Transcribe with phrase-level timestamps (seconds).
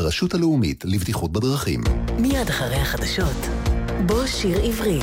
[0.00, 1.80] הרשות הלאומית לבטיחות בדרכים.
[2.18, 3.46] מיד אחרי החדשות,
[4.06, 4.98] בוא שיר עברי.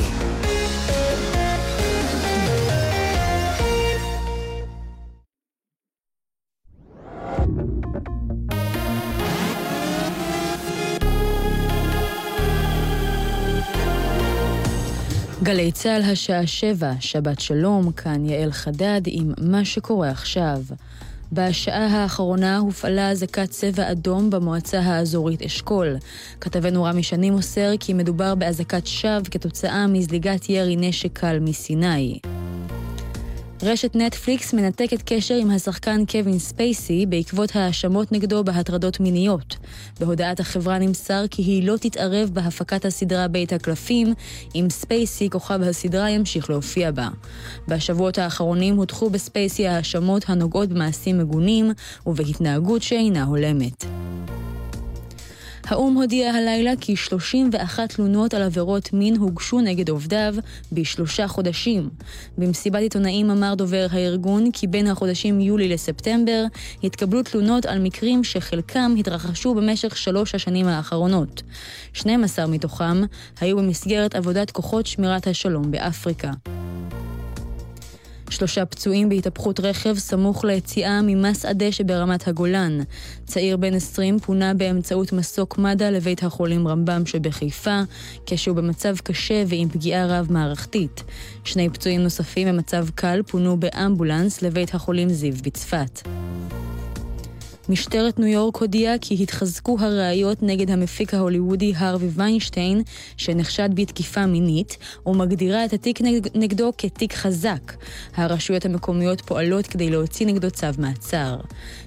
[15.44, 20.62] גלי צה"ל השעה שבע, שבת שלום, כאן יעל חדד עם מה שקורה עכשיו.
[21.32, 25.96] בשעה האחרונה הופעלה אזעקת צבע אדום במועצה האזורית אשכול.
[26.42, 32.20] כתבנו רמי שני מוסר כי מדובר באזעקת שווא כתוצאה מזליגת ירי נשק קל מסיני.
[33.64, 39.58] רשת נטפליקס מנתקת קשר עם השחקן קווין ספייסי בעקבות האשמות נגדו בהטרדות מיניות.
[40.00, 44.14] בהודעת החברה נמסר כי היא לא תתערב בהפקת הסדרה בית הקלפים,
[44.56, 47.08] אם ספייסי, כוכב הסדרה, ימשיך להופיע בה.
[47.68, 51.72] בשבועות האחרונים הוטחו בספייסי האשמות הנוגעות במעשים מגונים
[52.08, 53.86] ובהתנהגות שאינה הולמת.
[55.68, 60.36] האו"ם הודיע הלילה כי 31 תלונות על עבירות מין הוגשו נגד עובדיו
[60.72, 61.90] בשלושה חודשים.
[62.38, 66.44] במסיבת עיתונאים אמר דובר הארגון כי בין החודשים יולי לספטמבר
[66.84, 71.42] התקבלו תלונות על מקרים שחלקם התרחשו במשך שלוש השנים האחרונות.
[71.94, 73.02] 12 מתוכם
[73.42, 76.32] היו במסגרת עבודת כוחות שמירת השלום באפריקה.
[78.30, 82.80] שלושה פצועים בהתהפכות רכב סמוך ליציאה ממסעדה שברמת הגולן.
[83.26, 87.82] צעיר בן 20 פונה באמצעות מסוק מד"א לבית החולים רמב"ם שבחיפה,
[88.26, 91.04] כשהוא במצב קשה ועם פגיעה רב-מערכתית.
[91.44, 96.08] שני פצועים נוספים במצב קל פונו באמבולנס לבית החולים זיו בצפת.
[97.70, 102.82] משטרת ניו יורק הודיעה כי התחזקו הראיות נגד המפיק ההוליוודי הרווי ויינשטיין,
[103.18, 106.00] שנחשד בתקיפה מינית, ומגדירה את התיק
[106.36, 107.74] נגדו כתיק חזק.
[108.16, 111.38] הרשויות המקומיות פועלות כדי להוציא נגדו צו מעצר.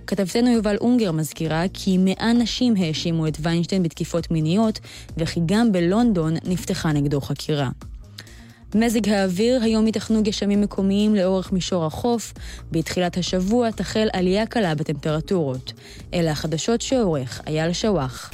[0.07, 4.81] כתבתנו יובל אונגר מזכירה כי מאה נשים האשימו את ויינשטיין בתקיפות מיניות,
[5.17, 7.71] וכי גם בלונדון נפתחה נגדו חקירה.
[8.75, 12.33] מזג האוויר, היום ייתכנו גשמים מקומיים לאורך מישור החוף.
[12.73, 15.73] בתחילת השבוע תחל עלייה קלה בטמפרטורות.
[16.15, 18.31] אלה החדשות שעורך אייל שוואח.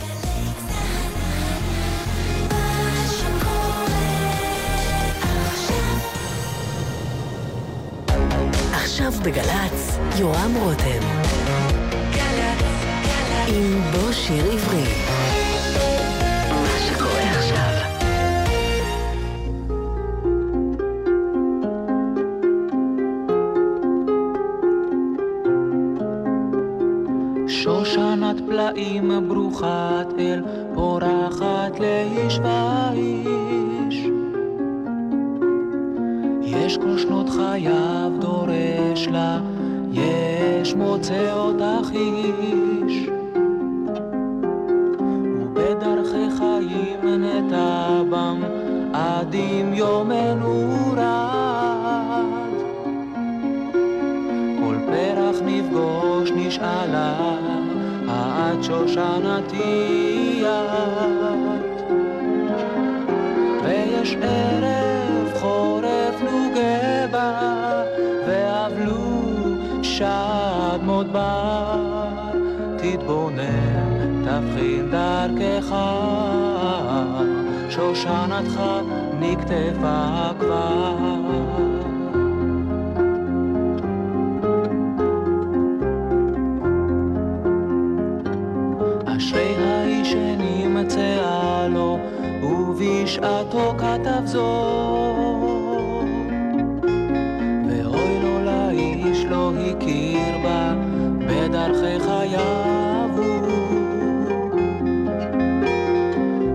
[8.72, 11.00] עכשיו בגל"צ, יורם רותם.
[13.49, 15.16] עם בוא שיר עברי.
[28.47, 30.43] פלאים ברוכת אל,
[30.75, 34.07] פורחת לאיש ואיש.
[36.43, 39.41] יש כל שנות חייו דורש לה,
[39.93, 43.09] יש מוצא אותך איש.
[45.41, 48.43] ובדרכי חיים נטע בם,
[48.93, 52.27] עדים יומנו רד.
[54.59, 57.46] כל פרח נפגוש נשאלה
[58.59, 61.83] את שושנתי את.
[63.65, 67.83] ויש ערב חורף נוגה בה,
[68.27, 69.33] ואבלו
[69.83, 71.81] שד מודבר.
[72.77, 75.75] תתבונן, תבחין דרכך,
[77.71, 78.61] שושנתך
[79.21, 81.66] נקטפה כבר.
[92.81, 94.41] בשעתו כתב זאת,
[97.69, 100.75] ואוי לו לאיש לא הכיר בה
[101.19, 103.10] בדרכי חייו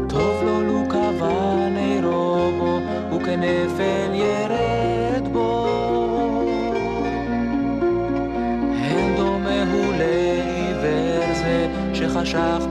[0.09, 2.79] טוב לו לו קבע נרו בו,
[3.15, 5.67] וכנפל ירד בו.
[8.73, 12.67] אין דומה הוא לעיוור זה שחשך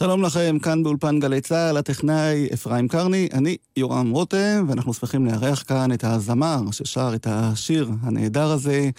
[0.00, 5.64] שלום לכם, כאן באולפן גלי צה"ל, הטכנאי אפרים קרני, אני יורם רותם, ואנחנו שמחים לארח
[5.66, 8.90] כאן את הזמר ששר את השיר הנהדר הזה,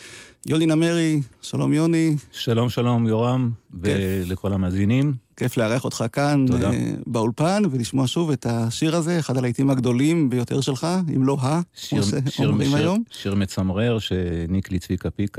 [0.46, 2.16] יוני נמרי, שלום יוני.
[2.32, 3.52] שלום שלום יורם,
[3.82, 5.14] ולכל המאזינים.
[5.38, 6.70] כיף לארח אותך כאן תודה.
[6.70, 6.74] uh,
[7.08, 12.00] באולפן, ולשמוע שוב את השיר הזה, אחד הלהיטים הגדולים ביותר שלך, אם לא ה, כמו
[12.30, 13.04] שאומרים שיר, היום.
[13.12, 15.38] שיר מצמרר שהעניק לי צביקה פיק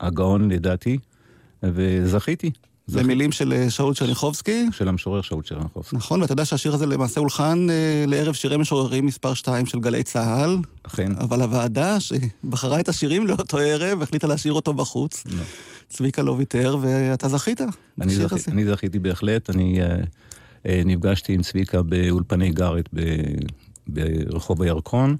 [0.00, 0.98] הגאון לדעתי,
[1.62, 2.50] וזכיתי.
[2.86, 4.66] זה מילים של אה, שאול צ'רניחובסקי.
[4.72, 5.96] של המשורר שאול צ'רניחובסקי.
[5.96, 10.02] נכון, ואתה יודע שהשיר הזה למעשה הולחן אה, לערב שירי משוררים מספר 2 של גלי
[10.02, 10.58] צה"ל.
[10.82, 11.12] אכן.
[11.18, 15.24] אבל הוועדה שבחרה את השירים לאותו ערב, החליטה להשאיר אותו בחוץ.
[15.26, 15.42] לא.
[15.88, 17.60] צביקה לא ויתר, ואתה זכית
[18.00, 18.48] אני, זכ...
[18.48, 19.96] אני זכיתי בהחלט, אני אה,
[20.66, 23.00] אה, נפגשתי עם צביקה באולפני גארט ב...
[23.86, 25.16] ברחוב הירקון,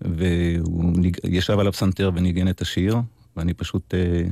[0.00, 0.92] והוא
[1.24, 2.96] ישב על הפסנתר וניגן את השיר,
[3.36, 3.94] ואני פשוט...
[3.94, 4.22] אה,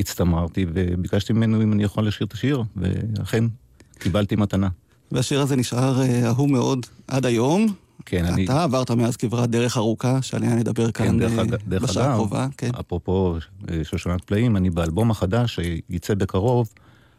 [0.00, 3.44] הצטמררתי וביקשתי ממנו אם אני יכול לשיר את השיר, ואכן,
[3.98, 4.68] קיבלתי מתנה.
[5.12, 7.66] והשיר הזה נשאר אה, אהוב מאוד עד היום.
[8.06, 8.44] כן, אתה אני...
[8.44, 12.48] אתה עברת מאז כברת דרך ארוכה, שעליה נדבר כן, כאן דרך אה, דרך בשעה הקרובה.
[12.56, 12.70] כן.
[12.80, 13.36] אפרופו
[13.70, 16.68] אה, שושנת פלאים, אני באלבום החדש שייצא בקרוב,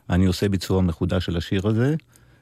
[0.09, 1.95] אני עושה ביצוע מחודש של השיר הזה,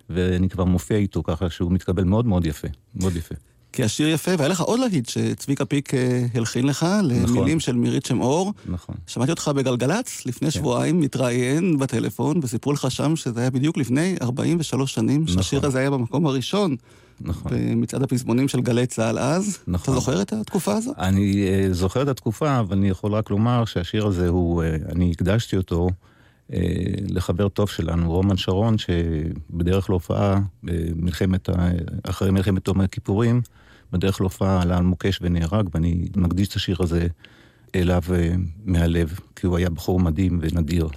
[0.10, 3.36] ואני כבר מופיע איתו ככה שהוא מתקבל מאוד מאוד יפה, מאוד יפה.
[3.74, 7.60] כי השיר יפה, והיה לך עוד להגיד שצביקה פיק אה, הלחין לך, למילים נכון.
[7.60, 8.54] של מירית שם אור.
[8.66, 8.96] נכון.
[9.08, 10.60] שמעתי אותך בגלגלצ לפני כן.
[10.60, 15.36] שבועיים, מתראיין בטלפון, וסיפרו לך שם שזה היה בדיוק לפני 43 שנים, נכון.
[15.36, 16.76] שהשיר הזה היה במקום הראשון.
[17.22, 17.52] נכון.
[17.56, 19.58] במצעד הפזמונים של גלי צה"ל אז.
[19.68, 19.94] נכון.
[19.94, 20.96] אתה זוכר את התקופה הזאת?
[21.00, 25.12] אני uh, זוכר את התקופה, אבל אני יכול רק לומר שהשיר הזה הוא, uh, אני
[25.12, 25.90] הקדשתי אותו
[27.10, 31.50] לחבר טוב שלנו, רומן שרון, שבדרך להופעה, במלחמת,
[32.04, 33.42] אחרי מלחמת תום הכיפורים,
[33.92, 37.08] בדרך להופעה עלה על מוקש ונהרג, ואני מקדיש את השיר הזה
[37.76, 38.12] אליו uh,
[38.66, 40.88] מהלב, כי הוא היה בחור מדהים ונדיר.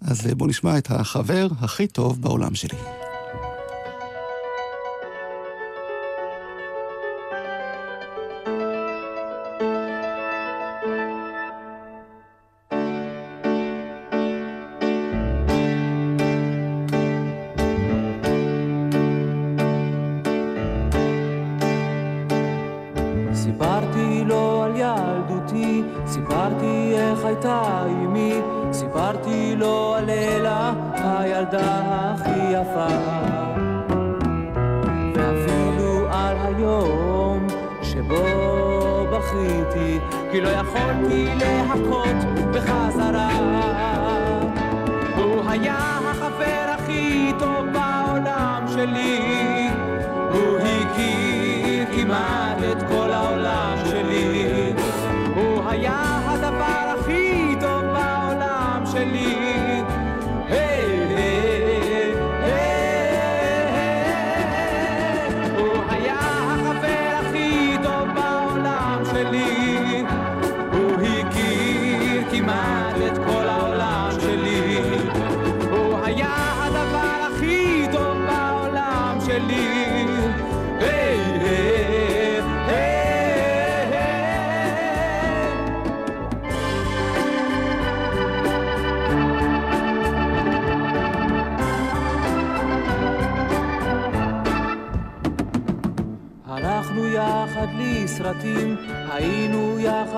[0.00, 2.78] אז בואו נשמע את החבר הכי טוב בעולם שלי.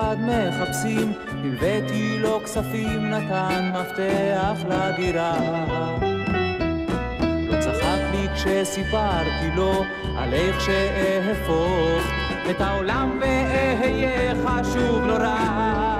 [0.07, 5.33] יחד מחפשים, הלוויתי לו כספים, נתן מפתח לדירה.
[7.49, 9.83] לא צחק לי כשסיפרתי לו
[10.17, 12.01] על איך שאהפוך
[12.49, 15.97] את העולם ואהיה חשוב לא רע.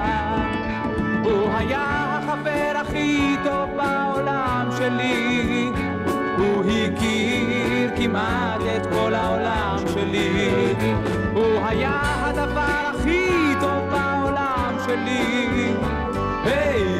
[1.24, 5.70] הוא היה החבר הכי טוב בעולם שלי,
[6.38, 10.74] הוא הכיר כמעט את כל העולם שלי.
[11.34, 12.27] הוא היה
[14.88, 15.06] בעולם
[16.44, 16.97] שלי.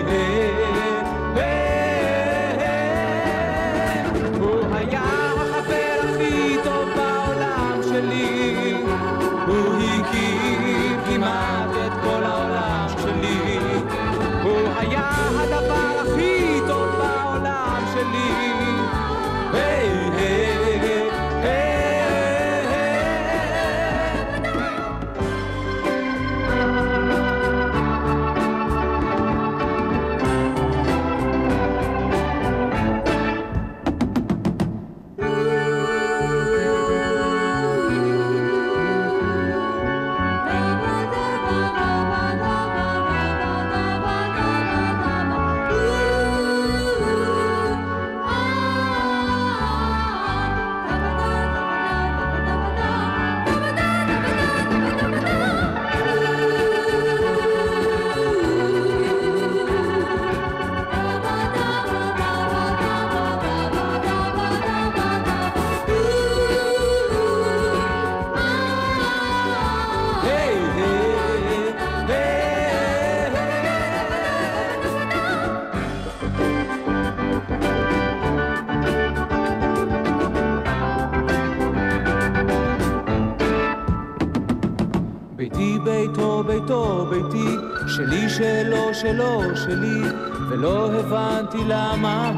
[89.01, 90.01] שלו שלי,
[90.49, 92.33] ולא הבנתי למה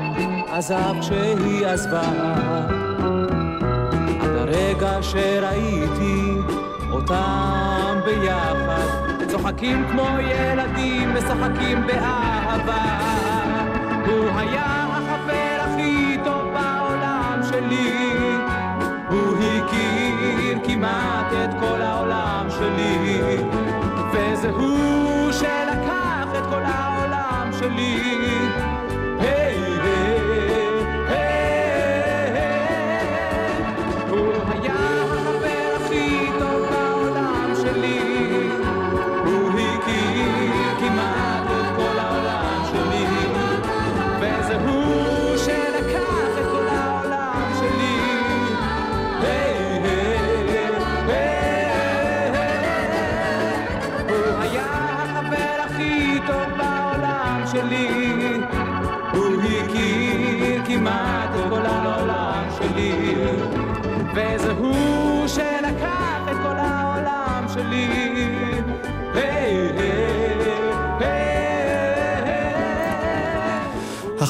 [0.53, 2.11] עזב כשהיא עזבה.
[4.21, 6.35] עד הרגע שראיתי
[6.91, 12.85] אותם ביחד, צוחקים כמו ילדים, משחקים באהבה.
[14.07, 18.13] הוא היה החבר הכי טוב בעולם שלי,
[19.11, 23.37] הוא הכיר כמעט את כל העולם שלי,
[24.13, 25.70] וזה הוא את
[26.51, 28.80] כל העולם שלי.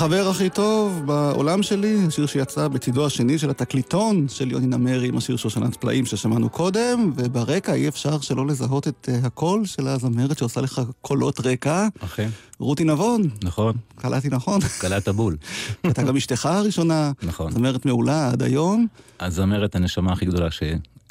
[0.00, 5.16] החבר הכי טוב בעולם שלי, השיר שיצא בצידו השני של התקליטון של יוני נמרי עם
[5.16, 10.38] השיר שושנת פלאים ששמענו קודם, וברקע אי אפשר שלא לזהות את אה, הקול של הזמרת
[10.38, 12.28] שעושה לך קולות רקע, אכן,
[12.58, 13.22] רותי נבון.
[13.44, 14.60] נכון, קלטתי נכון.
[14.80, 15.36] קלעת בול.
[15.84, 17.52] הייתה גם אשתך הראשונה, נכון.
[17.52, 18.86] זמרת מעולה עד היום,
[19.20, 20.62] הזמרת הנשמה הכי גדולה ש...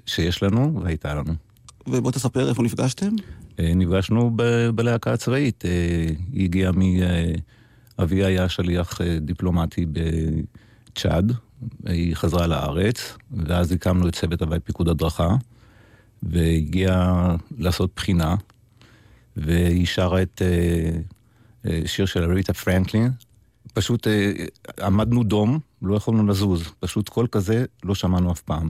[0.06, 1.34] שיש לנו, והייתה לנו.
[1.88, 3.16] ובוא תספר איפה נפגשתם.
[3.60, 5.64] אה, נפגשנו ב- בלהקה הצבאית.
[5.66, 5.72] אה,
[6.34, 6.82] היא הגיעה מ...
[8.04, 11.34] אבי היה שליח אה, דיפלומטי בצ'אד,
[11.86, 15.36] היא חזרה לארץ, ואז הקמנו את צוות הווי פיקוד הדרכה,
[16.24, 18.36] והגיעה לעשות בחינה,
[19.38, 21.00] והיא שרה את אה,
[21.66, 23.12] אה, שיר של ריטה פרנקלין.
[23.74, 24.08] פשוט
[24.82, 28.70] עמדנו דום, לא יכולנו לזוז, פשוט קול כזה לא שמענו אף פעם.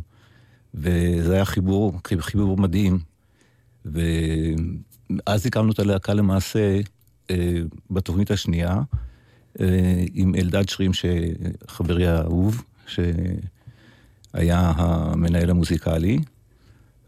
[0.74, 3.00] וזה היה חיבור, חיבור מדהים.
[3.86, 6.80] ואז הקמנו את הלהקה למעשה
[7.92, 8.82] בתוכנית השנייה,
[10.14, 10.92] עם אלדד שרים,
[11.68, 13.12] חברי האהוב, שהיה
[14.76, 16.20] המנהל המוזיקלי,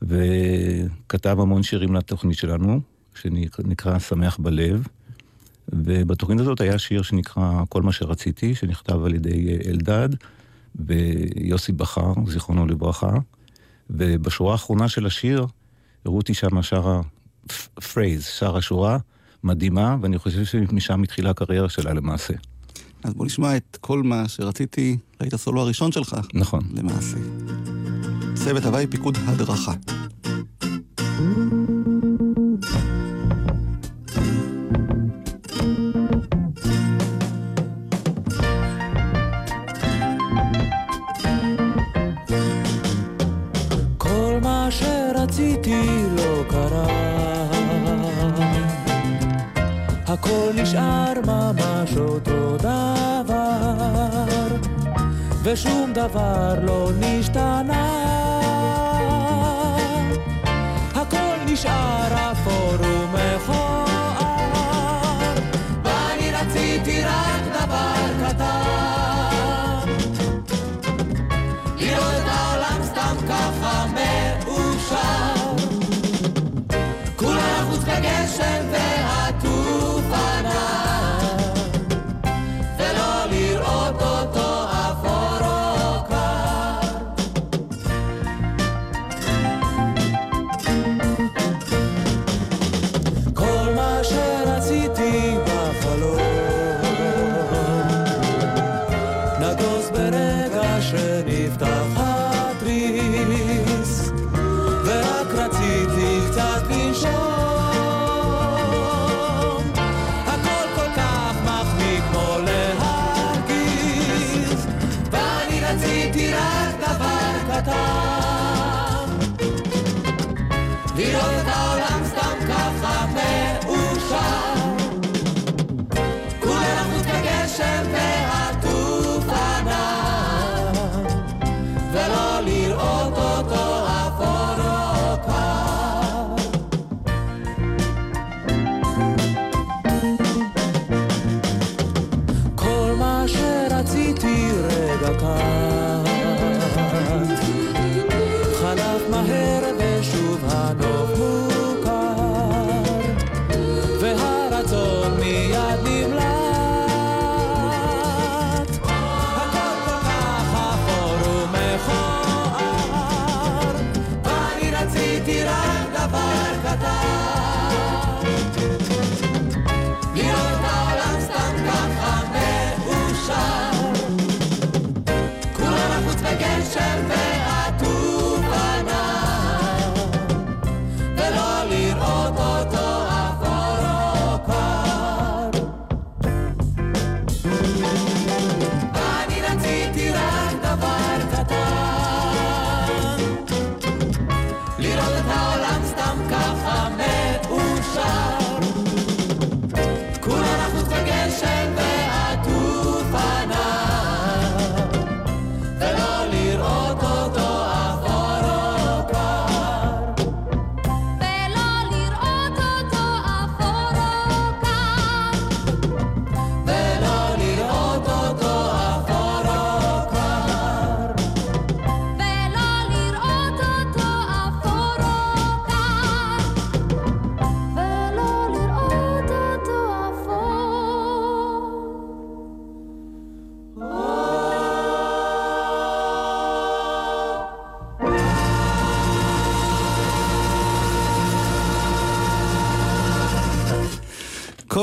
[0.02, 2.82] וכתב המון שירים לתוכנית שלנו,
[3.16, 4.88] שנקרא שמח בלב.
[5.70, 10.10] ובתוכנית הזאת היה שיר שנקרא כל מה שרציתי, שנכתב על ידי אה, אלדד
[10.76, 13.14] ויוסי בכר, זיכרונו לברכה.
[13.90, 15.46] ובשורה האחרונה של השיר,
[16.06, 17.02] רותי שמה שרה
[17.94, 18.98] פרייז, שרה שורה
[19.44, 22.34] מדהימה, ואני חושב שמשם התחילה הקריירה שלה למעשה.
[23.04, 26.16] אז בוא נשמע את כל מה שרציתי, להיט הסולו הראשון שלך.
[26.34, 26.62] נכון.
[26.74, 27.18] למעשה.
[28.34, 29.74] צוות הוואי פיקוד הדרכה.
[43.98, 46.11] כל מה שרציתי
[50.32, 53.28] הכל נשאר ממש אותו דבר,
[55.44, 58.01] ושום דבר לא נשתנה.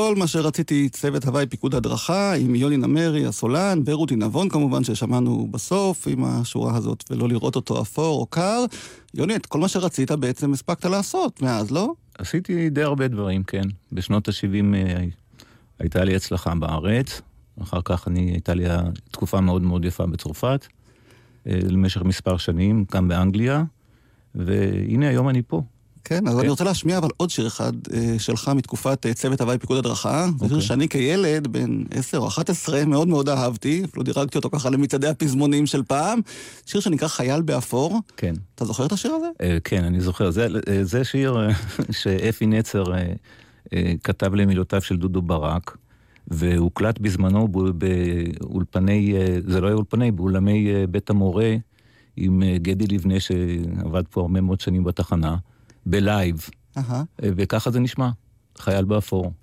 [0.09, 5.47] כל מה שרציתי, צוות הוואי פיקוד הדרכה, עם יוני נמרי, הסולן, ורותי נבון כמובן, ששמענו
[5.51, 8.65] בסוף עם השורה הזאת, ולא לראות אותו אפור או קר.
[9.13, 11.93] יוני, את כל מה שרצית בעצם הספקת לעשות מאז, לא?
[12.17, 13.61] עשיתי די הרבה דברים, כן.
[13.91, 15.05] בשנות ה-70 אה,
[15.79, 17.21] הייתה לי הצלחה בארץ,
[17.61, 18.65] אחר כך אני, הייתה לי
[19.11, 20.67] תקופה מאוד מאוד יפה בצרפת,
[21.47, 23.63] אה, למשך מספר שנים, גם באנגליה,
[24.35, 25.61] והנה היום אני פה.
[26.09, 26.39] כן, אז כן.
[26.39, 30.27] אני רוצה להשמיע אבל עוד שיר אחד אה, שלך מתקופת אה, צוות הוואי פיקוד הדרכה.
[30.31, 30.61] זה שיר אוקיי.
[30.61, 35.65] שאני כילד, בן 10 או 11, מאוד מאוד אהבתי, אפילו דירגתי אותו ככה למצעדי הפזמונים
[35.65, 36.19] של פעם.
[36.65, 37.99] שיר שנקרא חייל באפור.
[38.17, 38.33] כן.
[38.55, 39.27] אתה זוכר את השיר הזה?
[39.41, 40.31] אה, כן, אני זוכר.
[40.31, 40.47] זה,
[40.81, 41.37] זה שיר
[42.01, 42.83] שאפי נצר
[44.03, 45.77] כתב למילותיו של דודו ברק.
[46.27, 49.13] והוקלט בזמנו באולפני,
[49.47, 51.55] זה לא היה אולפני, באולמי בית המורה
[52.17, 55.35] עם גדי לבנה שעבד פה הרבה מאוד שנים בתחנה.
[55.85, 56.49] בלייב.
[56.77, 56.81] Uh-huh.
[57.21, 58.09] וככה זה נשמע,
[58.57, 59.33] חייל באפור.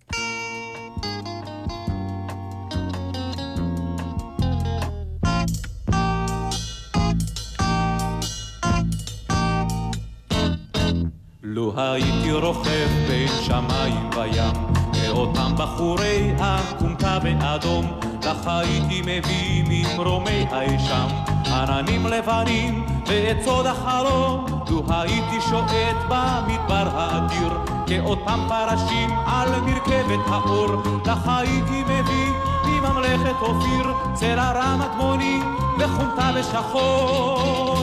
[11.43, 21.09] לו הייתי רוכב בין שמיים וים, כאותם בחורי הכומתה באדום, לך הייתי מביא ממרומי האשם,
[21.47, 30.69] עננים לבנים ואת סוד החלום, לו הייתי שועט במדבר האדיר, כאותם פרשים על מרכבת האור,
[31.07, 32.33] לך הייתי מביא
[32.65, 35.41] מממלכת אופיר, צלע רמת מוני
[35.79, 37.77] וחומתה בשחור.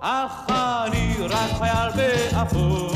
[0.00, 2.90] אך אני רק חייל באפור,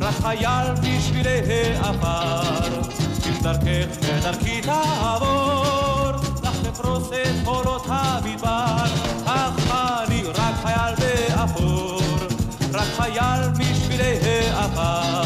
[0.00, 1.40] רק חייל בשבילי
[1.76, 2.68] העבר,
[3.26, 6.10] אם דרכך ודרכי תעבור,
[6.42, 8.84] לך תפרוס את קולות המדבר,
[11.38, 12.00] באפור,
[12.72, 14.18] רק חייל בשבילי
[14.50, 15.22] העבר,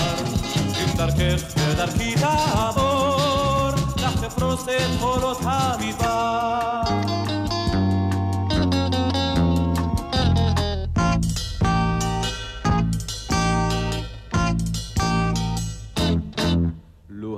[0.55, 6.83] אם דרכך ודרכי תעבור, לך תפרוס את קולות המדבר.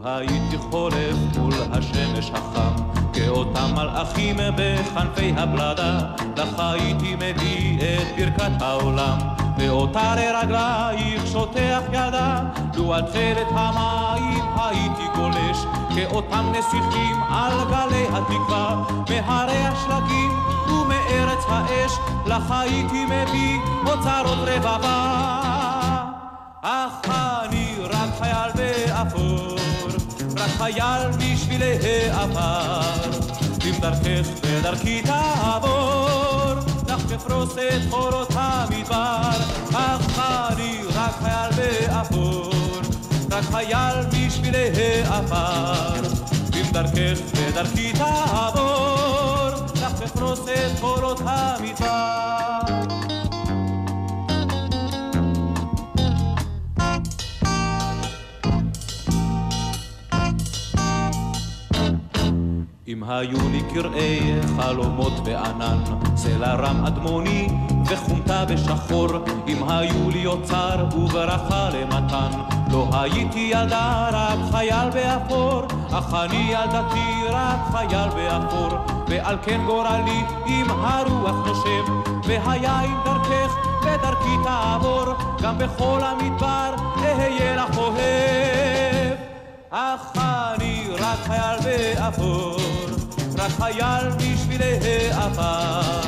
[0.07, 3.04] הייתי חורף מול השמש החם,
[3.65, 5.99] כאותם מלאכים בכנפי הבלדה,
[6.37, 9.19] לך הייתי מביא את ברכת העולם,
[9.57, 12.41] באותה לרגלייך שוטח ידה,
[12.75, 15.59] לו על צלת המים הייתי גולש,
[15.95, 20.33] כאותם נסיכים על גלי התקווה, מהרי השלגים
[20.69, 21.93] ומארץ האש,
[22.27, 25.21] לך הייתי מביא אוצרות רבבה.
[26.63, 29.55] אך אני רק חייל באפור
[30.37, 33.24] רק חייל בשבילי העבר.
[33.85, 36.55] אם דרכך ודרכי תעבור,
[36.89, 39.31] לך תפרוס את חורות המדבר.
[39.75, 40.19] אך
[40.53, 42.53] אני רק חייל באפור,
[43.31, 46.01] רק חייל בשבילי העבר.
[46.55, 53.14] אם דרכך ודרכי תעבור, לך תפרוס את חורות המדבר.
[62.89, 65.79] אם היו לי קרעי חלומות בענן,
[66.17, 67.49] סלע רם אדמוני
[67.87, 69.09] וחומתה בשחור,
[69.49, 72.31] אם היו לי אוצר וברכה למתן,
[72.73, 80.21] לא הייתי ילדה רק חייל באפור, אך אני ילדתי רק חייל באפור, ועל כן גורלי
[80.47, 85.05] אם הרוח נושם, והיין דרכך ודרכי תעבור,
[85.43, 89.15] גם בכל המדבר אהיה לך אוהב.
[89.71, 92.57] אך אני רק חייל באפור,
[93.37, 94.79] רק חייל בשבילי
[95.13, 96.03] העבר.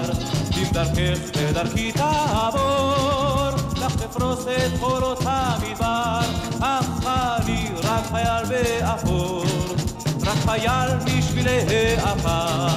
[0.57, 6.21] אם דרכך ודרכי תעבור, לך תפרוס את חולות המדבר.
[6.61, 9.45] אך אני רק חייל באפור,
[10.27, 11.61] רק חייל בשבילי
[11.99, 12.69] העבר.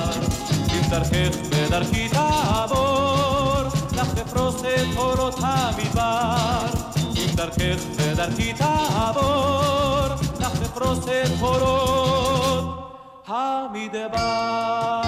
[0.74, 6.66] אם דרכך ודרכי תעבור, לך תפרוס את חולות המדבר.
[7.18, 9.50] אם דרכך ודרכי תעבור,
[10.62, 12.79] לפרוס את קורות
[13.30, 15.02] המדבר.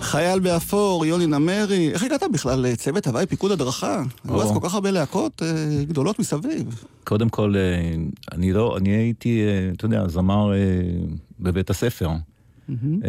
[0.00, 4.02] חייל באפור, יוני נמרי, איך הגעת בכלל לצוות הוואי פיקוד הדרכה?
[4.24, 6.84] היו אז כל כך הרבה להקות אה, גדולות מסביב.
[7.04, 7.94] קודם כל, אה,
[8.32, 10.52] אני לא, אני הייתי, אה, אתה יודע, זמר
[11.40, 12.10] בבית הספר.
[12.10, 13.06] Mm-hmm.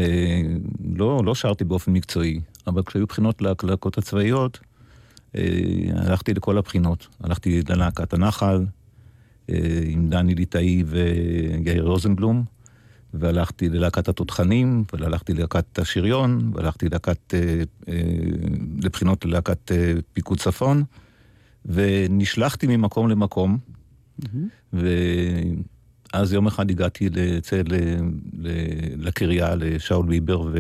[0.96, 4.60] לא, לא שרתי באופן מקצועי, אבל כשהיו בחינות ללהקות הצבאיות,
[5.36, 5.42] אה,
[5.96, 7.08] הלכתי לכל הבחינות.
[7.24, 8.66] הלכתי ללהקת הנחל,
[9.50, 12.44] אה, עם דני ליטאי ויאיר רוזנבלום,
[13.14, 17.94] והלכתי ללהקת התותחנים, והלכתי ללהקת השריון, והלכתי ללהקת, אה,
[18.82, 19.72] לבחינות ללהקת
[20.14, 20.84] פיקוד צפון,
[21.66, 23.58] ונשלחתי ממקום למקום,
[24.74, 27.62] ואז יום אחד הגעתי לצא
[28.98, 30.52] לקריה, לשאול ביבר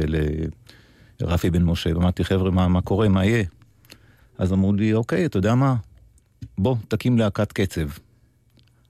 [1.21, 3.43] ולרפי בן משה, ואמרתי, חבר'ה, מה, מה קורה, מה יהיה?
[4.38, 5.75] אז אמרו לי, אוקיי, אתה יודע מה?
[6.58, 7.88] בוא, תקים להקת קצב.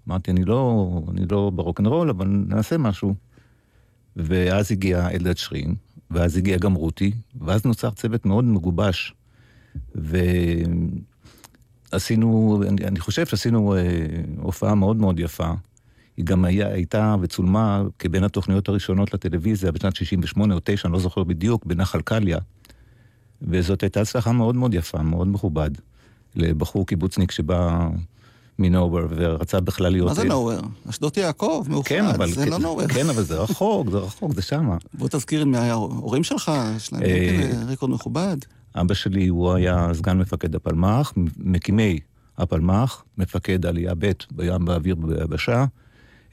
[0.07, 3.15] אמרתי, אני לא, אני לא ברוקנרול, אבל נעשה משהו.
[4.15, 5.75] ואז הגיע אלדד שרין,
[6.11, 7.11] ואז הגיע גם רותי,
[7.41, 9.13] ואז נוצר צוות מאוד מגובש.
[11.91, 13.81] ועשינו, אני, אני חושב שעשינו אה,
[14.37, 15.51] הופעה מאוד מאוד יפה.
[16.19, 20.99] היא גם היה, הייתה וצולמה כבין התוכניות הראשונות לטלוויזיה בשנת 68 או 9, אני לא
[20.99, 22.37] זוכר בדיוק, בנחל קליה.
[23.41, 25.69] וזאת הייתה הצלחה מאוד מאוד יפה, מאוד מכובד,
[26.35, 27.87] לבחור קיבוצניק שבא
[28.59, 30.07] מנובר ורצה בכלל להיות...
[30.07, 30.59] מה זה נובר?
[30.89, 32.87] אשדות יעקב, מאוחד, כן, אבל, זה כן, לא נובר.
[32.87, 34.77] כן, אבל זה רחוק, זה רחוק, זה שמה.
[34.93, 38.37] בוא תזכיר מי היה ההורים שלך, יש להם אה, כן רקורד מכובד.
[38.75, 41.99] אבא שלי, הוא היה סגן מפקד הפלמ"ח, מקימי
[42.37, 45.65] הפלמ"ח, מפקד עלייה ב' בים, באוויר וביבשה,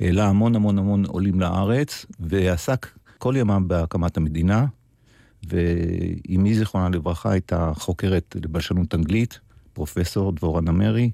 [0.00, 2.86] העלה המון המון המון עולים לארץ, ועסק
[3.18, 4.66] כל ימיו בהקמת המדינה,
[5.48, 9.40] ואימי, זיכרונה לברכה, הייתה חוקרת לבלשנות אנגלית,
[9.72, 11.10] פרופסור דבורה נמרי,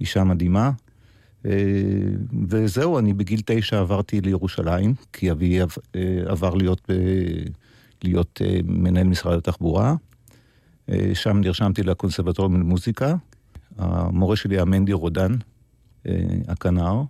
[0.00, 0.70] אישה מדהימה.
[1.46, 1.50] אה,
[2.48, 5.66] וזהו, אני בגיל תשע עברתי לירושלים, כי אבי אה,
[6.26, 6.96] עבר להיות, אה,
[8.04, 9.94] להיות מנהל משרד התחבורה.
[11.14, 13.14] שם נרשמתי לקונסרבטוריום למוזיקה.
[13.78, 15.32] המורה שלי היה מנדי רודן,
[16.48, 17.02] הכנר,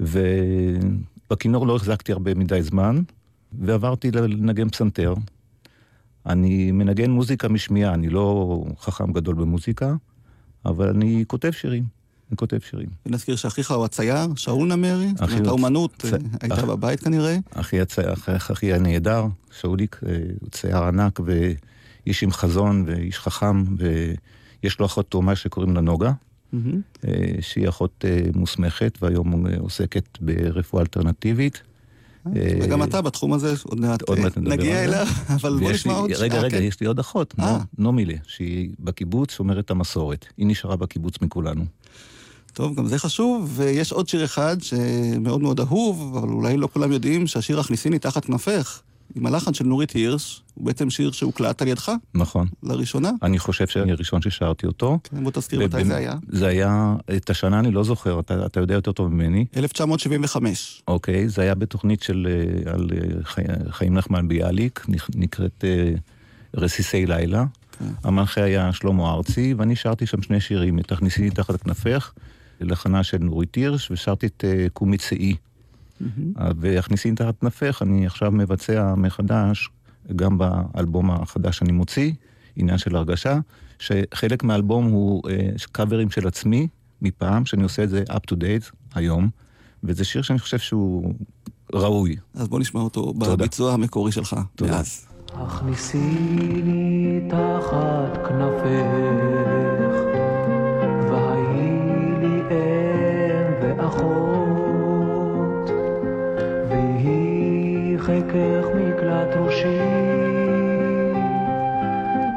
[0.00, 3.02] ובכינור לא החזקתי הרבה מדי זמן,
[3.60, 5.14] ועברתי לנגן פסנתר.
[6.26, 9.94] אני מנגן מוזיקה משמיעה, אני לא חכם גדול במוזיקה,
[10.64, 11.84] אבל אני כותב שירים.
[12.30, 12.88] אני כותב שירים.
[13.06, 17.36] ונזכיר שאחיך הוא הצייר, שאול נמרי, זאת אומרת האומנות צ- אה, הייתה אח- בבית כנראה.
[17.54, 17.98] אחי, הצ...
[17.98, 18.28] אח...
[18.30, 19.26] אחי הנהדר,
[19.60, 23.64] שאוליק, אה, הוא צייר ענק ואיש עם חזון ואיש חכם,
[24.62, 26.12] ויש לו אחות תאומה שקוראים לה נוגה,
[27.06, 31.62] אה, שהיא אחות אה, מוסמכת, והיום אה, עוסקת ברפואה אלטרנטיבית.
[32.34, 34.02] וגם אתה בתחום הזה, עוד מעט
[34.36, 34.84] נגיע.
[34.84, 36.10] אליו, אבל בוא נשמע עוד...
[36.12, 36.62] רגע, רגע, כן.
[36.62, 37.38] יש לי עוד אחות.
[37.38, 37.46] נו-
[37.78, 40.26] נומילה, שהיא בקיבוץ שומרת המסורת.
[40.36, 41.64] היא נשארה בקיבוץ מכולנו.
[42.52, 46.92] טוב, גם זה חשוב, ויש עוד שיר אחד שמאוד מאוד אהוב, אבל אולי לא כולם
[46.92, 48.82] יודעים שהשיר הכניסיני תחת כנפך,
[49.14, 52.46] עם הלחן של נורית הירש, הוא בעצם שיר שהוקלט על ידך, נכון.
[52.62, 53.10] לראשונה.
[53.22, 54.98] אני חושב שאני הראשון ששרתי אותו.
[55.04, 56.14] כן, בוא תזכיר מתי זה היה.
[56.28, 59.46] זה היה, את השנה אני לא זוכר, אתה, אתה יודע יותר טוב ממני.
[59.56, 60.82] 1975.
[60.88, 62.26] אוקיי, זה היה בתוכנית של,
[62.66, 65.92] אה, על אה, חי, חיים נחמן ביאליק, נק- נקראת אה,
[66.54, 67.44] רסיסי לילה.
[67.78, 67.84] כן.
[68.04, 72.12] המנחה היה שלמה ארצי, ואני שרתי שם שני שירים, תכניסי תחת כנפך,
[72.60, 75.34] לחנה של נורית הירש, ושרתי את קומי צאי.
[76.40, 79.70] אה, והכניסי תחת כנפך, אני עכשיו מבצע מחדש,
[80.16, 82.12] גם באלבום החדש שאני מוציא,
[82.56, 83.38] עניין של הרגשה,
[83.78, 86.68] שחלק מהאלבום הוא אה, קאברים של עצמי,
[87.02, 89.28] מפעם, שאני עושה את זה up to date היום,
[89.84, 91.14] וזה שיר שאני חושב שהוא
[91.72, 92.16] ראוי.
[92.34, 93.36] אז בוא נשמע אותו תודה.
[93.36, 94.36] בביצוע המקורי שלך.
[94.54, 94.72] תודה.
[94.72, 95.06] מאז.
[95.34, 98.86] הכניסיני תחת כנפך,
[101.10, 104.35] והי לי אם ואחות,
[108.26, 109.78] חיקך מקלט ראשי,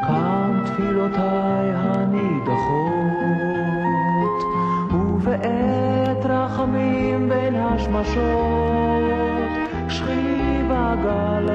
[0.01, 3.19] כאן תפילותיי הנידחות,
[4.93, 8.23] ובעת רחמים בין השמשות,
[9.89, 11.49] שכיב הגל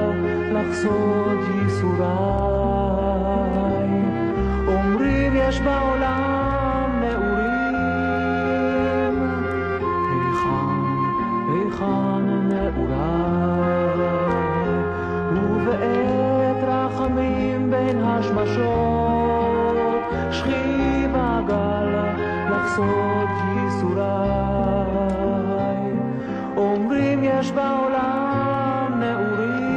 [0.51, 2.64] לחסות ייסוריי.
[17.95, 18.75] בין השמשות,
[20.31, 21.95] שכיב הגל
[22.49, 24.05] לחסות ייסוריי.
[26.57, 29.71] אומרים יש בעולם נעורים,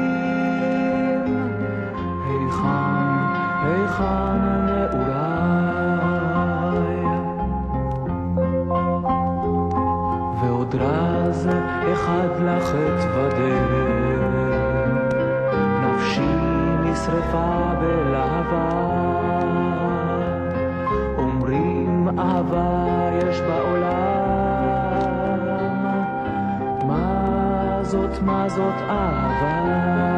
[2.25, 3.05] היכן,
[3.65, 5.09] היכן נעוריי?
[10.43, 11.49] ועוד רז
[11.93, 13.88] אחד לחץ בדרך,
[17.09, 18.69] נשרפה בלהבה.
[21.19, 24.59] אומרים אהבה יש בעולם,
[26.87, 30.18] מה זאת, מה זאת אהבה?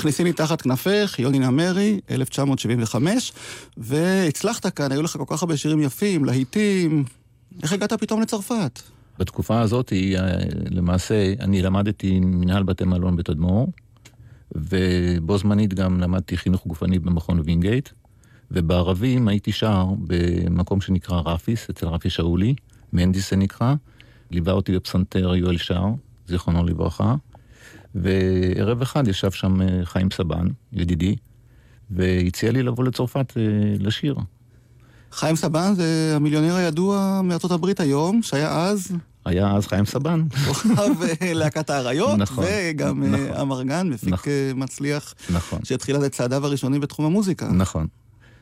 [0.00, 3.32] מכניסים מתחת כנפך, יוני נמרי, 1975,
[3.76, 7.04] והצלחת כאן, היו לך כל כך הרבה שירים יפים, להיטים.
[7.62, 8.80] איך הגעת פתאום לצרפת?
[9.18, 9.92] בתקופה הזאת,
[10.70, 13.72] למעשה, אני למדתי מנהל בתי מלון בתדמור,
[14.54, 17.88] ובו זמנית גם למדתי חינוך גופני במכון וינגייט,
[18.50, 22.54] ובערבים הייתי שר במקום שנקרא רפיס, אצל רפי שאולי,
[22.92, 23.74] מנדיס זה נקרא,
[24.30, 25.84] ליווה אותי בפסנתר יואל שר,
[26.28, 27.14] זיכרונו לברכה.
[27.94, 31.16] וערב אחד ישב שם אה, חיים סבן, ידידי,
[31.90, 33.42] והציע לי לבוא לצרפת אה,
[33.78, 34.16] לשיר.
[35.12, 38.92] חיים סבן זה המיליונר הידוע מארצות הברית היום, שהיה אז...
[39.24, 40.24] היה אז חיים סבן.
[40.46, 45.58] כוכב אה, להקת האריות, נכון, וגם נכון, אמרגן, מפיק נכון, מצליח, נכון.
[45.64, 47.48] שהתחיל את צעדיו הראשונים בתחום המוזיקה.
[47.48, 47.86] נכון.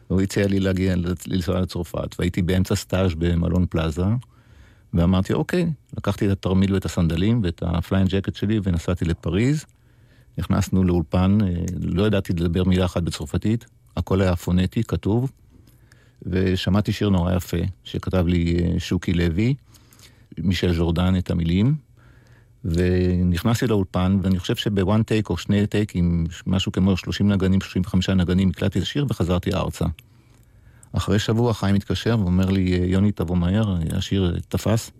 [0.08, 0.94] הוא הציע לי להגיע,
[1.26, 4.04] לנסוע לצרפת, והייתי באמצע סטאז' במלון פלאזה,
[4.94, 9.64] ואמרתי, אוקיי, לקחתי את התרמיל ואת הסנדלים ואת ה flying jacket שלי ונסעתי לפריז.
[10.38, 15.32] נכנסנו לאולפן, אה, לא ידעתי לדבר מילה אחת בצרפתית, הכל היה פונטי, כתוב,
[16.22, 19.54] ושמעתי שיר נורא יפה שכתב לי אה, שוקי לוי,
[20.38, 21.74] מישל ז'ורדן את המילים,
[22.64, 28.10] ונכנסתי לאולפן, ואני חושב שב one take או שני טייקים, משהו כמו 30 נגנים, 35
[28.10, 29.84] נגנים, הקלטתי את השיר וחזרתי ארצה.
[30.92, 34.90] אחרי שבוע חיים מתקשר ואומר לי, יוני, תבוא מהר, השיר תפס.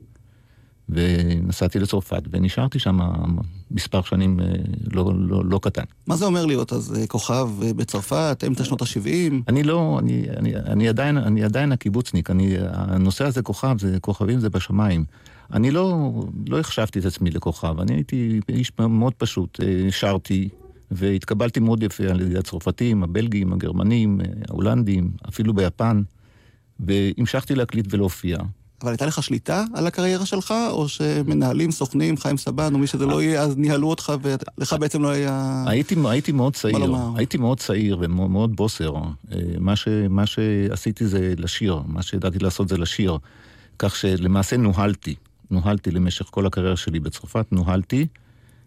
[0.89, 2.99] ונסעתי לצרפת, ונשארתי שם
[3.71, 4.47] מספר שנים אה,
[4.93, 5.83] לא, לא, לא קטן.
[6.07, 9.35] מה זה אומר להיות אז אה, כוכב אה, בצרפת, אמצע שנות ה-70?
[9.49, 14.41] אני לא, אני, אני, אני, עדיין, אני עדיין הקיבוצניק, אני, הנושא הזה כוכב, זה כוכבים
[14.41, 15.05] זה בשמיים.
[15.53, 16.11] אני לא,
[16.49, 20.49] לא החשבתי את עצמי לכוכב, אני הייתי איש מאוד פשוט, שרתי,
[20.91, 26.03] והתקבלתי מאוד יפה על ידי הצרפתים, הבלגים, הגרמנים, ההולנדים, אפילו ביפן,
[26.81, 28.39] והמשכתי להקליט ולהופיע.
[28.83, 33.07] אבל הייתה לך שליטה על הקריירה שלך, או שמנהלים, סוכנים, חיים סבן, או מי שזה
[33.07, 35.65] לא יהיה, אז ניהלו אותך, ולך בעצם לא היה...
[35.67, 38.95] הייתי, הייתי מאוד צעיר, הייתי מאוד צעיר ומאוד בוסר.
[38.97, 43.19] אה, מה, ש, מה שעשיתי זה לשיר, מה שידעתי לעשות זה לשיר.
[43.79, 45.15] כך שלמעשה נוהלתי,
[45.51, 48.07] נוהלתי למשך כל הקריירה שלי בצרפת, נוהלתי,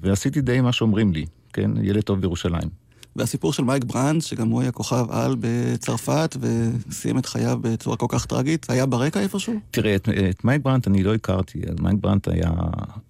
[0.02, 1.26] ועשיתי די מה שאומרים לי.
[1.52, 1.72] כן?
[1.84, 2.70] ילד טוב בירושלים.
[3.16, 8.06] והסיפור של מייק ברנד, שגם הוא היה כוכב על בצרפת וסיים את חייו בצורה כל
[8.10, 9.54] כך טרגית, היה ברקע איפשהו?
[9.72, 12.52] תראה, את, את מייק ברנד אני לא הכרתי, מייק ברנד היה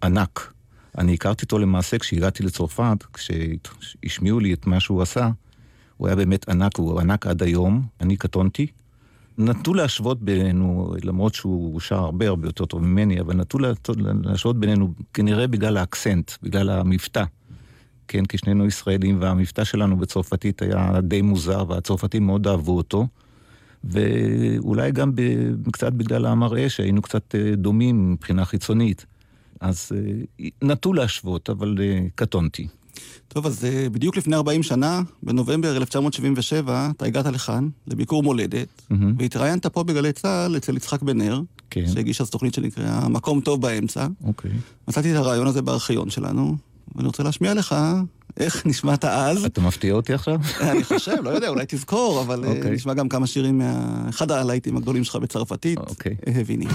[0.04, 0.54] ענק.
[0.98, 5.30] אני הכרתי אותו למעשה כשהגעתי לצרפת, כשהשמיעו לי את מה שהוא עשה,
[5.98, 8.68] הוא היה באמת ענק, הוא ענק עד היום, אני קטונתי.
[9.38, 13.58] נטו להשוות בינינו, למרות שהוא שר הרבה הרבה יותר טוב ממני, אבל נטו
[14.24, 17.24] להשוות בינינו כנראה בגלל האקסנט, בגלל המבטא.
[18.12, 23.08] כן, כי שנינו ישראלים, והמבטא שלנו בצרפתית היה די מוזר, והצרפתים מאוד אהבו אותו.
[23.84, 25.12] ואולי גם
[25.72, 29.06] קצת בגלל המראה שהיינו קצת אה, דומים מבחינה חיצונית.
[29.60, 32.68] אז אה, נטו להשוות, אבל אה, קטונתי.
[33.28, 38.96] טוב, אז בדיוק לפני 40 שנה, בנובמבר 1977, אתה הגעת לכאן, לביקור מולדת, mm-hmm.
[39.18, 41.88] והתראיינת פה בגלי צה"ל אצל יצחק בן נר, כן.
[41.88, 44.08] שהגיש אז תוכנית שנקראה מקום טוב באמצע.
[44.24, 44.52] אוקיי.
[44.88, 46.58] מצאתי את הרעיון הזה בארכיון שלנו,
[46.96, 47.76] ואני רוצה להשמיע לך
[48.38, 49.46] איך נשמעת אז.
[49.46, 50.40] אתה מפתיע אותי עכשיו?
[50.72, 52.48] אני חושב, לא יודע, אולי תזכור, אבל okay.
[52.48, 52.72] אה, אוקיי.
[52.72, 54.02] נשמע גם כמה שירים מה...
[54.10, 55.90] אחד הלהיטים הגדולים שלך בצרפתית, okay.
[55.90, 56.16] אוקיי.
[56.28, 56.68] הביני.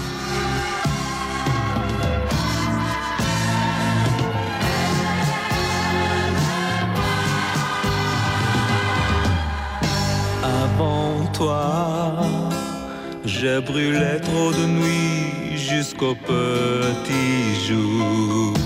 [13.41, 18.56] je brûlais trop de nuit jusqu'au petit jour.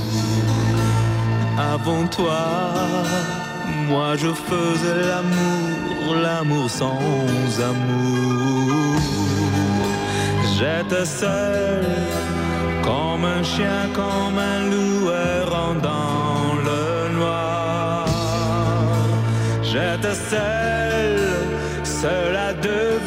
[1.62, 2.44] Avant toi,
[3.88, 9.00] moi je faisais l'amour, l'amour sans amour.
[10.56, 11.86] J'étais seul,
[12.84, 18.06] comme un chien, comme un loup errant dans le noir.
[19.64, 21.20] J'étais seul,
[21.84, 23.01] seul à devenir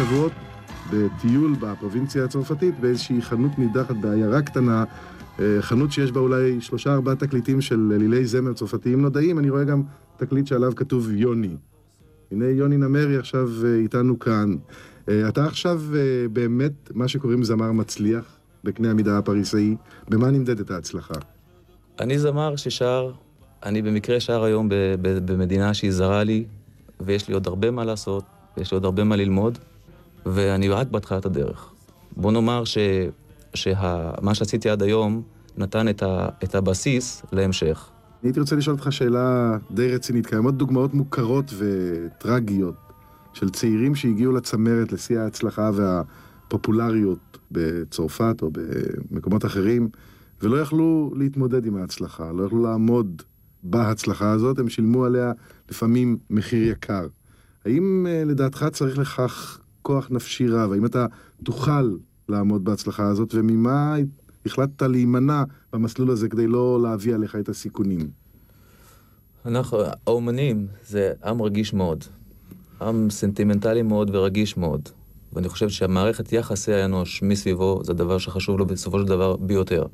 [0.00, 0.32] שבועות
[0.92, 4.84] בטיול בפרובינציה הצרפתית באיזושהי חנות נידחת בעיירה קטנה,
[5.40, 9.64] אה, חנות שיש בה אולי שלושה ארבעה תקליטים של אלילי זמר צרפתיים נודעים, אני רואה
[9.64, 9.82] גם
[10.16, 11.56] תקליט שעליו כתוב יוני.
[12.32, 14.56] הנה יוני נמרי עכשיו אה, איתנו כאן.
[15.08, 15.82] אה, אתה עכשיו
[16.32, 18.24] באמת, מה שקוראים זמר מצליח
[18.64, 19.76] בקנה המידה הפריסאי,
[20.08, 21.14] במה נמדדת ההצלחה?
[22.00, 23.12] אני זמר ששר,
[23.62, 24.68] אני במקרה שר היום
[25.02, 26.44] במדינה שהיא זרה לי,
[27.00, 28.24] ויש לי עוד הרבה מה לעשות,
[28.56, 29.58] ויש לי עוד הרבה מה ללמוד,
[30.26, 31.70] ואני רק בהתחלת הדרך.
[32.16, 32.78] בוא נאמר ש-
[33.54, 35.22] שמה שעשיתי עד היום
[35.56, 37.88] נתן את, ה- את הבסיס להמשך.
[38.22, 40.26] אני הייתי רוצה לשאול אותך שאלה די רצינית.
[40.26, 42.74] קיימות דוגמאות מוכרות וטרגיות
[43.32, 48.50] של צעירים שהגיעו לצמרת, לשיא ההצלחה והפופולריות בצרפת או
[49.10, 49.88] במקומות אחרים,
[50.42, 53.22] ולא יכלו להתמודד עם ההצלחה, לא יכלו לעמוד
[53.62, 55.32] בהצלחה הזאת, הם שילמו עליה
[55.70, 57.06] לפעמים מחיר יקר.
[57.64, 60.72] האם אה, לדעתך צריך לכך כוח נפשי רב?
[60.72, 61.06] האם אתה
[61.44, 61.96] תוכל
[62.28, 63.96] לעמוד בהצלחה הזאת, וממה
[64.46, 68.08] החלטת להימנע במסלול הזה כדי לא להביא עליך את הסיכונים?
[69.46, 72.04] אנחנו, האומנים זה עם רגיש מאוד.
[72.80, 74.88] עם סנטימנטלי מאוד ורגיש מאוד.
[75.32, 79.86] ואני חושב שהמערכת יחסי האנוש מסביבו זה הדבר שחשוב לו בסופו של דבר ביותר.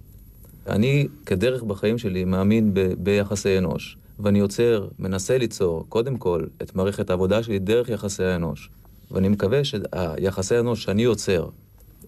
[0.67, 3.97] אני, כדרך בחיים שלי, מאמין ב- ביחסי אנוש.
[4.21, 8.71] ואני יוצר, מנסה ליצור, קודם כל, את מערכת העבודה שלי דרך יחסי האנוש.
[9.11, 11.49] ואני מקווה שהיחסי האנוש שאני יוצר,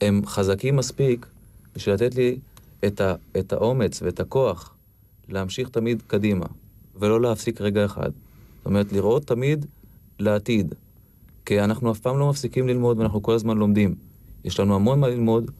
[0.01, 1.26] הם חזקים מספיק
[1.74, 2.38] בשביל לתת לי
[2.86, 4.74] את, ה, את האומץ ואת הכוח
[5.28, 6.46] להמשיך תמיד קדימה,
[6.96, 8.11] ולא להפסיק רגע אחד.
[8.59, 9.66] זאת אומרת, לראות תמיד
[10.18, 10.74] לעתיד.
[11.46, 13.94] כי אנחנו אף פעם לא מפסיקים ללמוד ואנחנו כל הזמן לומדים.
[14.44, 15.51] יש לנו המון מה ללמוד,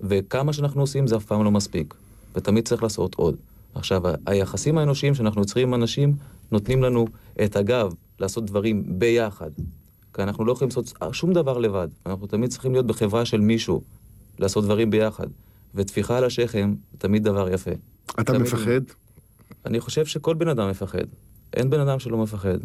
[0.00, 1.94] וכמה שאנחנו עושים זה אף פעם לא מספיק.
[2.34, 3.36] ותמיד צריך לעשות עוד.
[3.74, 6.16] עכשיו, היחסים האנושיים שאנחנו יוצרים עם אנשים
[6.52, 7.06] נותנים לנו
[7.44, 9.50] את הגב לעשות דברים ביחד.
[10.14, 11.88] כי אנחנו לא יכולים לעשות שום דבר לבד.
[12.06, 13.82] אנחנו תמיד צריכים להיות בחברה של מישהו,
[14.38, 15.26] לעשות דברים ביחד.
[15.74, 17.70] וטפיחה על השכם תמיד דבר יפה.
[18.10, 18.80] אתה תמיד- מפחד?
[19.66, 21.04] אני חושב שכל בן אדם מפחד.
[21.54, 22.58] אין בן אדם שלא מפחד.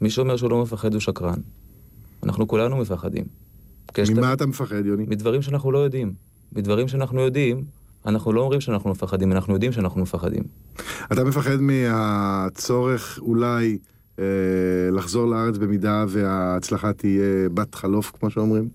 [0.00, 1.38] מי שאומר שהוא לא מפחד הוא שקרן.
[2.22, 3.24] אנחנו כולנו מפחדים.
[3.98, 5.04] ממה תמיד- אתה מפחד, יוני?
[5.08, 6.12] מדברים שאנחנו לא יודעים.
[6.52, 7.64] מדברים שאנחנו יודעים,
[8.06, 10.42] אנחנו לא אומרים שאנחנו מפחדים, אנחנו יודעים שאנחנו מפחדים.
[11.12, 13.78] אתה מפחד מהצורך אולי
[14.92, 18.68] לחזור לארץ במידה וההצלחה תהיה בת חלוף, כמו שאומרים?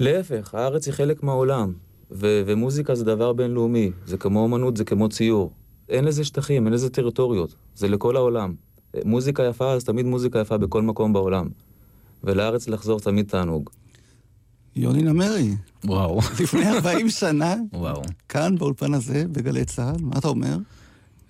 [0.00, 1.72] להפך, הארץ היא חלק מהעולם,
[2.10, 5.52] ו- ומוזיקה זה דבר בינלאומי, זה כמו אומנות, זה כמו ציור.
[5.88, 8.54] אין לזה שטחים, אין לזה טריטוריות, זה לכל העולם.
[9.04, 11.48] מוזיקה יפה, אז תמיד מוזיקה יפה בכל מקום בעולם.
[12.24, 13.70] ולארץ לחזור תמיד תענוג.
[14.76, 15.54] יוני נמרי,
[15.84, 18.02] וואו, לפני 40 שנה, וואו.
[18.28, 20.56] כאן באולפן הזה, בגלי צה"ל, מה אתה אומר?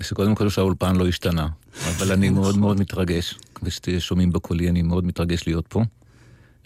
[0.03, 1.49] שקודם כל שהאולפן לא השתנה,
[1.87, 5.83] אבל אני מאוד מאוד מתרגש, וששומעים בקולי, אני מאוד מתרגש להיות פה,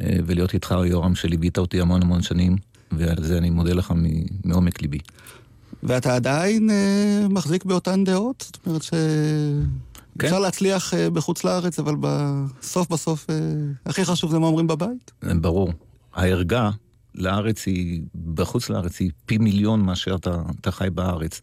[0.01, 2.57] אה, ולהיות איתך, יורם, שליווית אותי המון המון שנים,
[2.93, 3.93] ועל זה אני מודה לך
[4.45, 4.99] מעומק ליבי.
[5.83, 8.41] ואתה עדיין אה, מחזיק באותן דעות?
[8.41, 8.97] זאת אומרת כן.
[10.19, 13.35] שאפשר להצליח אה, בחוץ לארץ, אבל בסוף בסוף אה,
[13.87, 15.11] הכי חשוב זה מה אומרים בבית?
[15.23, 15.73] ברור.
[16.15, 16.71] הערגה
[17.15, 18.03] לארץ היא,
[18.35, 21.41] בחוץ לארץ היא פי מיליון מאשר אתה, אתה חי בארץ.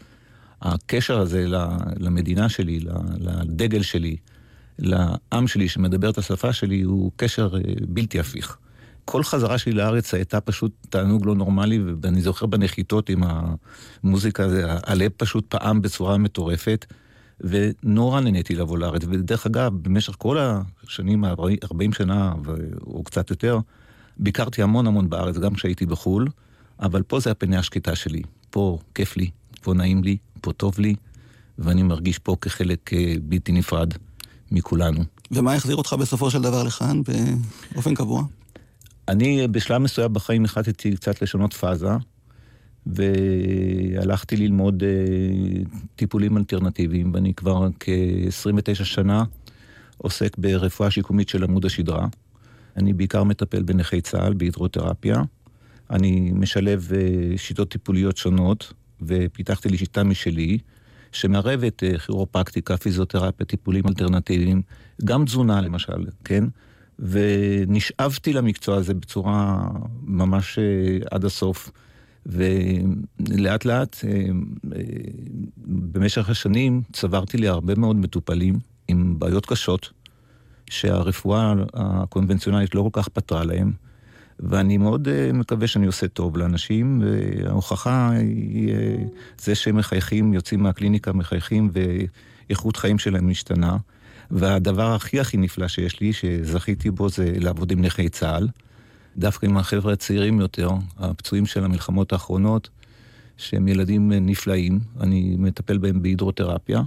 [0.62, 1.46] הקשר הזה
[2.00, 2.80] למדינה שלי,
[3.20, 4.16] לדגל שלי,
[4.80, 8.58] לעם שלי שמדבר את השפה שלי, הוא קשר אה, בלתי הפיך.
[9.06, 13.24] כל חזרה שלי לארץ הייתה פשוט תענוג לא נורמלי, ואני זוכר בנחיתות עם
[14.04, 14.48] המוזיקה,
[14.84, 16.86] הלב פשוט פעם בצורה מטורפת,
[17.42, 19.02] ונורא נהניתי לבוא לארץ.
[19.10, 22.34] ודרך אגב, במשך כל השנים, ה-40 שנה,
[22.88, 23.60] או קצת יותר,
[24.18, 26.28] ביקרתי המון המון בארץ, גם כשהייתי בחו"ל,
[26.80, 28.22] אבל פה זה הפנה השקטה שלי.
[28.50, 29.30] פה כיף לי,
[29.60, 30.96] פה נעים לי, פה טוב לי,
[31.58, 33.94] ואני מרגיש פה כחלק אה, בלתי נפרד
[34.52, 35.04] מכולנו.
[35.32, 37.02] ומה החזיר אותך בסופו של דבר לכאן
[37.74, 38.24] באופן קבוע?
[39.08, 41.90] אני בשלב מסוים בחיים החלטתי קצת לשנות פאזה,
[42.86, 44.90] והלכתי ללמוד אה,
[45.96, 49.24] טיפולים אלטרנטיביים, ואני כבר כ-29 שנה
[49.98, 52.08] עוסק ברפואה שיקומית של עמוד השדרה.
[52.78, 55.22] אני בעיקר מטפל בנכי צה"ל, בהידרותרפיה.
[55.90, 60.58] אני משלב אה, שיטות טיפוליות שונות, ופיתחתי לי שיטה משלי,
[61.12, 64.62] שמערבת אה, כירופקטיקה, פיזיותרפיה, טיפולים אלטרנטיביים,
[65.06, 66.44] גם תזונה למשל, כן?
[67.00, 69.68] ונשאבתי למקצוע הזה בצורה
[70.02, 71.72] ממש אה, עד הסוף.
[72.26, 73.98] ולאט לאט,
[75.68, 79.90] במשך השנים, צברתי לי הרבה מאוד מטופלים עם בעיות קשות,
[80.70, 83.72] שהרפואה הקונבנציונלית לא כל כך פתרה להם.
[84.40, 89.02] ואני מאוד uh, מקווה שאני עושה טוב לאנשים, וההוכחה היא uh,
[89.44, 91.72] זה שהם מחייכים, יוצאים מהקליניקה, מחייכים,
[92.50, 93.78] ואיכות חיים שלהם משתנה.
[94.32, 98.48] והדבר הכי הכי נפלא שיש לי, שזכיתי בו, זה לעבוד עם נכי צה"ל.
[99.18, 102.70] דווקא עם החבר'ה הצעירים יותר, הפצועים של המלחמות האחרונות,
[103.38, 106.82] שהם ילדים נפלאים, אני מטפל בהם בהידרותרפיה,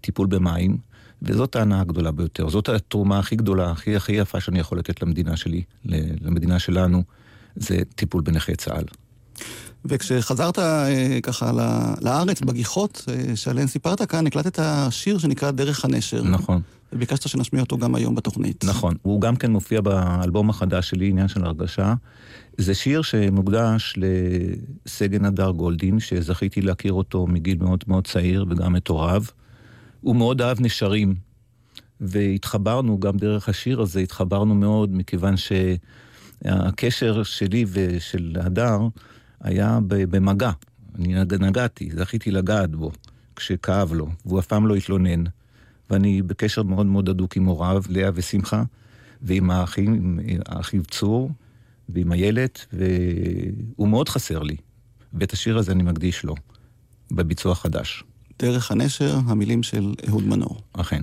[0.00, 0.76] טיפול במים.
[1.24, 2.48] וזאת ההנאה הגדולה ביותר.
[2.48, 5.62] זאת התרומה הכי גדולה, הכי הכי יפה שאני יכול לתת למדינה שלי,
[6.20, 7.02] למדינה שלנו,
[7.56, 8.84] זה טיפול בנכי צה"ל.
[9.84, 11.52] וכשחזרת אה, ככה
[12.00, 16.22] לארץ, בגיחות אה, שעליהן סיפרת כאן, הקלטת שיר שנקרא דרך הנשר.
[16.22, 16.62] נכון.
[16.92, 18.64] וביקשת שנשמיע אותו גם היום בתוכנית.
[18.64, 18.94] נכון.
[19.02, 21.94] הוא גם כן מופיע באלבום החדש שלי, עניין של הרגשה.
[22.58, 23.94] זה שיר שמוקדש
[24.86, 29.22] לסגן הדר גולדין, שזכיתי להכיר אותו מגיל מאוד מאוד צעיר, וגם את הוריו.
[30.04, 31.14] הוא מאוד אהב נשרים,
[32.00, 38.78] והתחברנו גם דרך השיר הזה, התחברנו מאוד, מכיוון שהקשר שלי ושל הדר
[39.40, 40.50] היה במגע.
[40.94, 42.90] אני נגעתי, זכיתי לגעת בו
[43.36, 45.24] כשכאב לו, והוא אף פעם לא התלונן.
[45.90, 48.62] ואני בקשר מאוד מאוד הדוק עם הוריו, לאה ושמחה,
[49.22, 51.30] ועם האחים, עם האחיו צור,
[51.88, 54.56] ועם איילת, והוא מאוד חסר לי.
[55.12, 56.34] ואת השיר הזה אני מקדיש לו,
[57.10, 58.04] בביצוע חדש.
[58.38, 60.60] דרך הנשר, המילים של אהוד מנור.
[60.72, 61.02] אכן.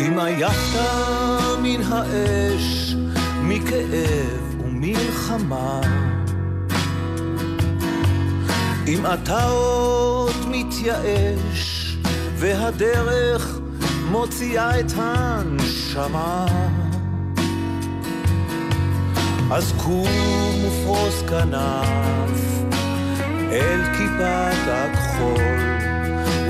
[0.00, 2.94] אם עייפת מן האש,
[3.42, 5.80] מכאב ומלחמה,
[8.88, 11.96] אם אתה עוד מתייאש,
[12.36, 13.58] והדרך
[14.10, 16.46] מוציאה את הנשמה,
[19.52, 20.08] אז קום
[20.64, 22.40] ופרוס כנף
[23.52, 25.42] אל כיפת הכחול,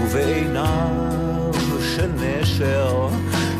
[0.03, 1.51] ובעיניו
[1.97, 3.09] של נשר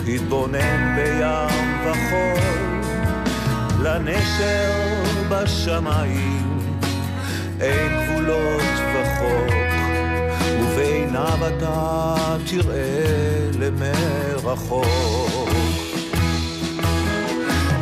[0.09, 2.41] התבונן בים וחול.
[3.83, 4.73] לנשר
[5.29, 6.59] בשמיים
[7.61, 8.63] אין גבולות
[8.95, 9.55] וחוק,
[10.61, 12.15] ובעיניו אתה
[12.51, 14.87] תראה למרחוק.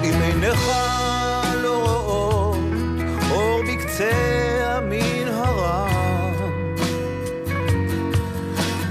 [0.05, 0.69] אם עיניך
[3.99, 5.86] בקצה המנהרה.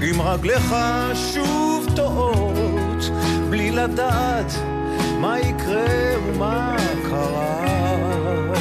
[0.02, 0.74] אם רגליך
[1.14, 3.10] שוב טועות,
[3.50, 4.52] בלי לדעת
[5.20, 6.76] מה יקרה ומה
[7.10, 8.54] קרה.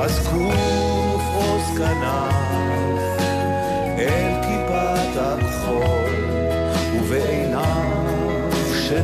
[0.00, 0.52] אז קום
[1.14, 2.34] ופרוס כנף
[3.98, 6.10] אל כיפת הכחול,
[6.94, 8.50] ובעיניו
[8.88, 9.02] של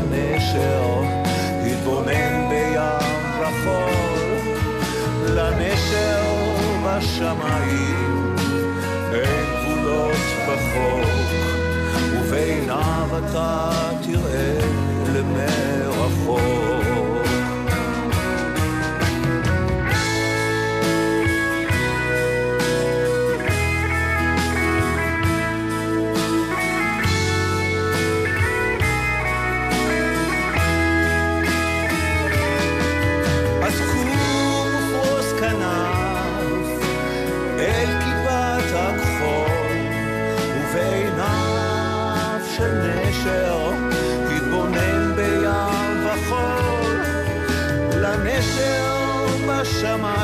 [7.04, 8.36] בשמיים,
[9.12, 10.16] אין גבולות
[10.48, 11.10] בחוק,
[12.12, 13.70] ובעיניו אתה
[14.02, 14.60] תראה
[15.14, 17.03] למרחוק.
[49.84, 50.23] summer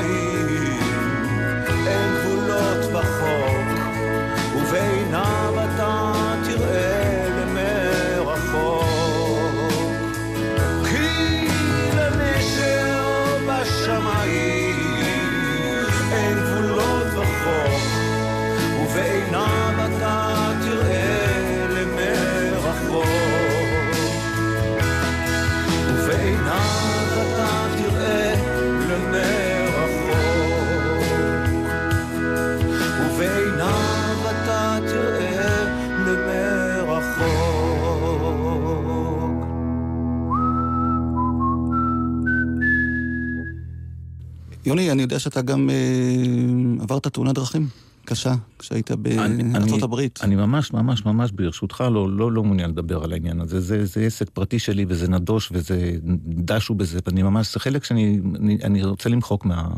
[44.71, 47.69] יוני, אני יודע שאתה גם אה, עברת תאונת דרכים
[48.05, 50.19] קשה כשהיית בארצות הברית.
[50.23, 53.61] אני ממש, ממש, ממש, ברשותך, לא, לא, לא מעוניין לדבר על העניין הזה.
[53.61, 55.93] זה, זה עסק פרטי שלי, וזה נדוש, וזה
[56.27, 59.69] דשו בזה, ואני ממש, זה חלק שאני אני, אני רוצה למחוק מה,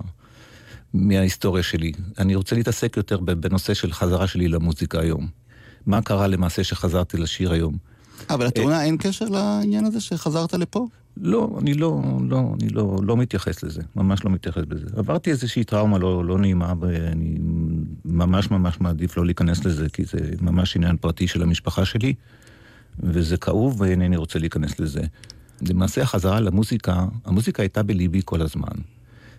[0.94, 1.92] מההיסטוריה שלי.
[2.18, 5.28] אני רוצה להתעסק יותר בנושא של חזרה שלי למוזיקה היום.
[5.86, 7.76] מה קרה למעשה שחזרתי לשיר היום?
[8.30, 10.86] אבל לתאונה אין קשר לעניין הזה שחזרת לפה?
[11.16, 14.86] לא, אני לא, לא, אני לא, לא מתייחס לזה, ממש לא מתייחס לזה.
[14.96, 17.36] עברתי איזושהי טראומה לא, לא נעימה, ואני
[18.04, 22.14] ממש ממש מעדיף לא להיכנס לזה, כי זה ממש עניין פרטי של המשפחה שלי,
[23.00, 25.02] וזה כאוב ואינני רוצה להיכנס לזה.
[25.68, 28.72] למעשה החזרה למוזיקה, המוזיקה הייתה בליבי כל הזמן.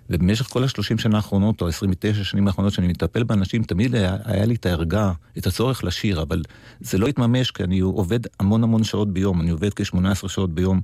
[0.10, 4.46] ובמשך כל השלושים שנה האחרונות, או 29 שנים האחרונות שאני מטפל באנשים, תמיד היה, היה
[4.46, 6.42] לי את הערגה, את הצורך לשיר, אבל
[6.82, 10.82] זה לא התממש, כי אני עובד המון המון שעות ביום, אני עובד כ-18 שעות ביום,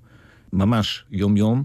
[0.54, 1.64] ממש, יום-יום,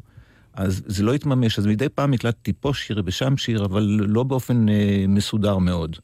[0.55, 4.69] אז זה לא התממש, אז מדי פעם הקלטתי פה שיר ושם שיר, אבל לא באופן
[4.69, 5.97] אה, מסודר מאוד.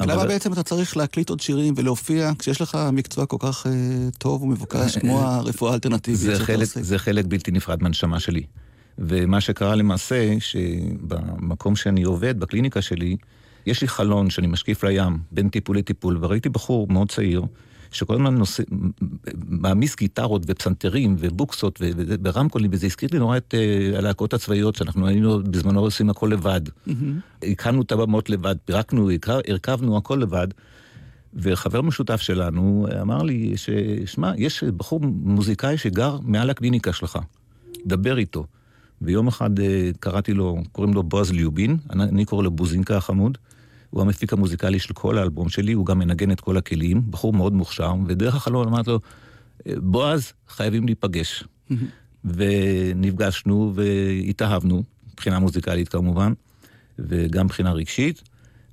[0.00, 0.28] למה אבל...
[0.28, 3.72] בעצם אתה צריך להקליט עוד שירים ולהופיע כשיש לך מקצוע כל כך אה,
[4.18, 6.82] טוב ומבוקש כמו הרפואה האלטרנטיבית שאתה חלק, עושה?
[6.82, 8.42] זה חלק בלתי נפרד מהנשמה שלי.
[8.98, 13.16] ומה שקרה למעשה, שבמקום שאני עובד, בקליניקה שלי,
[13.66, 17.42] יש לי חלון שאני משקיף לים, בין טיפול לטיפול, וראיתי בחור מאוד צעיר,
[17.92, 18.62] שכל הזמן נושא,
[19.48, 21.80] מעמיס גיטרות ופסנתרים ובוקסות
[22.24, 26.60] ורמקולים, וזה הזכיר לי נורא את uh, הלהקות הצבאיות, שאנחנו היינו בזמנו עושים הכל לבד.
[26.68, 26.92] Mm-hmm.
[27.42, 29.10] הקמנו את הבמות לבד, פירקנו,
[29.48, 30.48] הרכבנו הכל לבד.
[31.34, 33.54] וחבר משותף שלנו אמר לי,
[34.06, 37.18] שמע, יש בחור מוזיקאי שגר מעל הקליניקה שלך,
[37.86, 38.46] דבר איתו.
[39.02, 43.38] ויום אחד אה, קראתי לו, קוראים לו בועז ליובין, אני קורא לו בוזינקה החמוד.
[43.90, 47.52] הוא המפיק המוזיקלי של כל האלבום שלי, הוא גם מנגן את כל הכלים, בחור מאוד
[47.52, 49.00] מוכשר, ודרך החלון אמרתי לו,
[49.66, 51.44] בועז, חייבים להיפגש.
[52.24, 54.82] ונפגשנו והתאהבנו,
[55.12, 56.32] מבחינה מוזיקלית כמובן,
[56.98, 58.22] וגם מבחינה רגשית,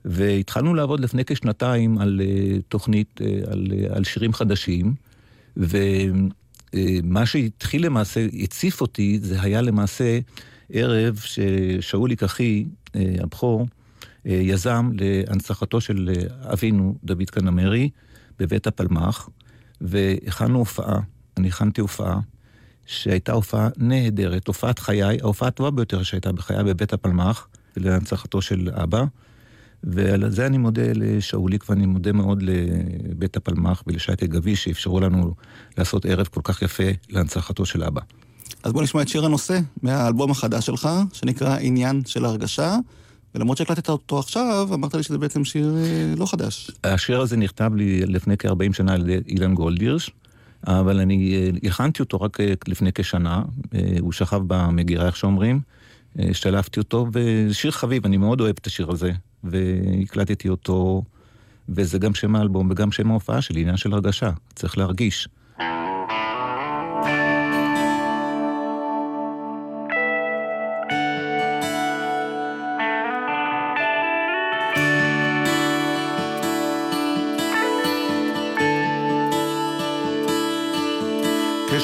[0.05, 4.93] והתחלנו לעבוד לפני כשנתיים על uh, תוכנית, uh, על, uh, על שירים חדשים,
[5.57, 10.19] ומה שהתחיל למעשה, הציף אותי, זה היה למעשה
[10.71, 12.65] ערב ששאולי אחי,
[12.95, 13.65] הבכור, אה,
[14.27, 17.89] יזם להנצחתו של אה, אבינו דוד קנמרי
[18.39, 19.29] בבית הפלמ"ח,
[19.81, 20.99] והכנו הופעה,
[21.37, 22.19] אני הכנתי הופעה,
[22.85, 27.47] שהייתה הופעה נהדרת, הופעת חיי, ההופעה הטובה ביותר שהייתה בחיי בבית הפלמ"ח,
[27.77, 29.03] להנצחתו של אבא.
[29.83, 35.33] ועל זה אני מודה לשאוליק ואני מודה מאוד לבית הפלמ"ח ולשייקה גביש שאפשרו לנו
[35.77, 38.01] לעשות ערב כל כך יפה להנצחתו של אבא.
[38.63, 42.77] אז בוא נשמע את שיר הנושא מהאלבום החדש שלך, שנקרא עניין של הרגשה.
[43.37, 46.71] ולמרות שהקלטת אותו עכשיו, אמרת לי שזה בעצם שיר אה, לא חדש.
[46.83, 50.11] השיר הזה נכתב לי לפני כ-40 שנה על ידי אילן גולדירש,
[50.67, 53.41] אבל אני אה, הכנתי אותו רק אה, לפני כשנה,
[53.99, 55.59] הוא שכב במגירה, איך שאומרים,
[56.19, 59.11] השתלפתי אותו, ושיר חביב, אני מאוד אוהב את השיר הזה,
[59.43, 61.03] והקלטתי אותו,
[61.69, 65.27] וזה גם שם האלבום וגם שם ההופעה שלי, עניין של הרגשה, צריך להרגיש.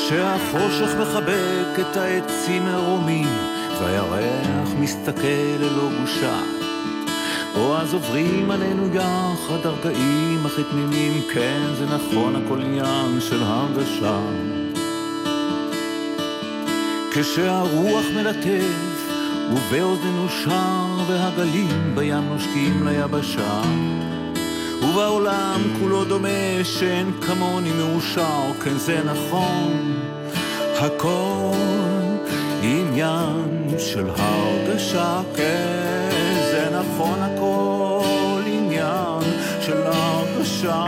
[0.05, 3.27] כשהחושך מחבק את העצים מרומים,
[3.79, 6.39] והירח מסתכל ללא בושה.
[7.55, 14.19] או אז עוברים עלינו יחד הרגעים הכי תמימים, כן זה נכון הכל עניין של הרגשה.
[17.11, 19.11] כשהרוח מלטף
[19.51, 23.61] ובאוזנינו שר והגלים בים נושקים ליבשה.
[24.93, 29.99] ובעולם כולו דומה שאין כמוני מאושר, כן זה נכון,
[30.79, 31.51] הכל
[32.61, 36.09] עניין של הרגשה, כן
[36.51, 40.85] זה נכון, הכל עניין של הרגשה.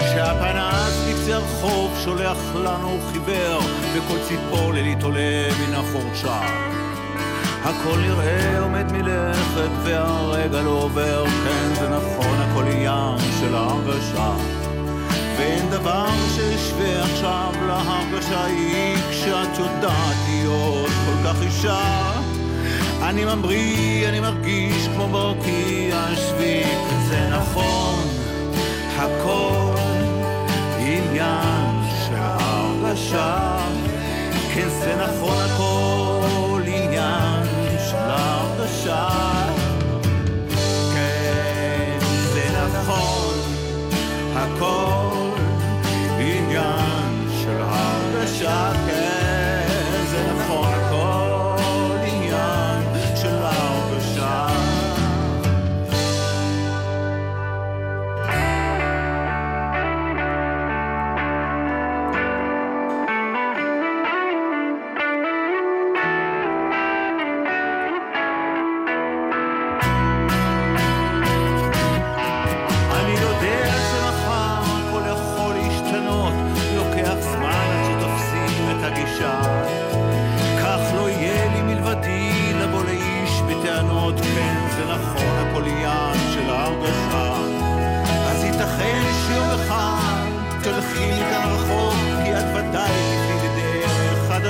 [0.00, 3.60] שהפנס בקצה הרחוב שולח לנו חיוור,
[3.94, 6.75] וכל ציפור לילית עולה מן החורשה.
[7.66, 14.34] הכל נראה עומד מלכת והרגע לא עובר, כן זה נכון, הכל עניין של הרגשה.
[15.38, 22.12] ואין דבר שישווה עכשיו להרגשה היא כשאת יודעת להיות כל כך אישה.
[23.02, 26.76] אני ממריא, אני מרגיש כמו ברקיע השביעי,
[27.08, 28.04] זה נכון,
[28.96, 29.74] הכל
[30.78, 33.58] עניין של הרגשה.
[34.54, 36.05] כן זה נכון הכל
[38.96, 39.52] הרגשה.
[40.94, 41.98] כן,
[42.34, 42.44] זה
[42.78, 43.34] נכון,
[44.34, 45.30] הכל
[46.18, 48.85] עניין של הרגשה.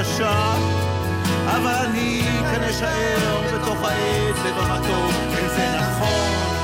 [0.07, 0.55] חדשה.
[1.47, 6.56] אבל אני כאן אשאר בתוך העץ לב המתוק, כן, זה נכון,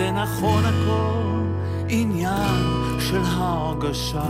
[0.00, 1.42] זה נכון, הכל
[1.88, 4.24] עניין של הרגשה.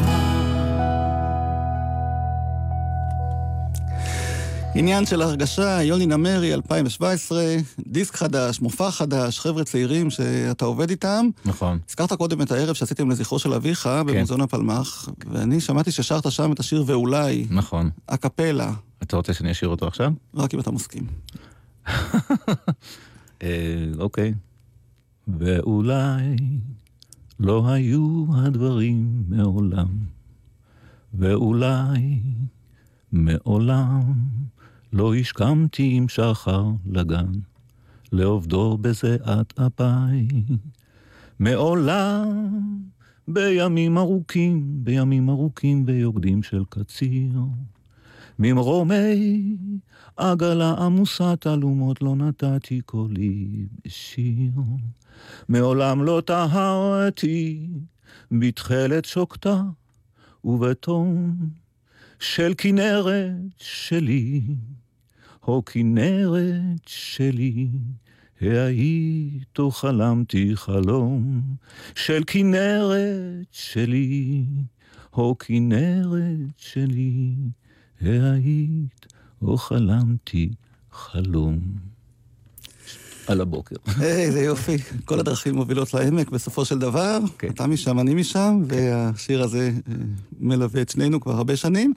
[4.74, 7.56] עניין של הרגשה, יוני נמרי, 2017,
[7.86, 11.26] דיסק חדש, מופע חדש, חבר'ה צעירים שאתה עובד איתם.
[11.44, 11.78] נכון.
[11.88, 14.06] הזכרת קודם את הערב שעשיתם לזכרו של אביך כן.
[14.06, 17.90] במוזיאון הפלמ"ח, ואני שמעתי ששרת שם את השיר ואולי, נכון.
[18.08, 20.12] הקפלה, אתה רוצה שאני אשאיר אותו עכשיו?
[20.34, 21.06] רק אם אתה מסכים.
[23.42, 23.48] אה,
[23.98, 24.32] אוקיי.
[25.38, 26.36] ואולי
[27.40, 29.88] לא היו הדברים מעולם,
[31.14, 32.20] ואולי
[33.12, 34.02] מעולם
[34.92, 37.32] לא השכמתי עם שחר לגן,
[38.12, 40.28] לעובדו בזיעת אפיי.
[41.38, 42.28] מעולם,
[43.28, 47.30] בימים ארוכים, בימים ארוכים ויוקדים של קציר,
[48.38, 49.56] ממרומי
[50.16, 54.52] עגלה עמוסת אלומות לא נתתי קולי בשיר.
[55.48, 57.66] מעולם לא טהרתי
[58.30, 59.62] בתכלת שוקתה
[60.44, 61.36] ובטון
[62.20, 64.42] של כנרת שלי,
[65.42, 67.68] או כנרת שלי,
[68.40, 71.42] היית או חלמתי חלום
[71.94, 74.44] של כנרת שלי,
[75.12, 77.34] או כנרת שלי,
[78.00, 79.06] היית
[79.42, 80.50] או חלמתי
[80.92, 81.60] חלום.
[83.30, 83.76] על הבוקר.
[84.02, 87.18] איזה יופי, כל הדרכים מובילות לעמק בסופו של דבר.
[87.38, 87.48] כן.
[87.48, 89.94] אתה משם, אני משם, והשיר הזה אה,
[90.40, 91.92] מלווה את שנינו כבר הרבה שנים,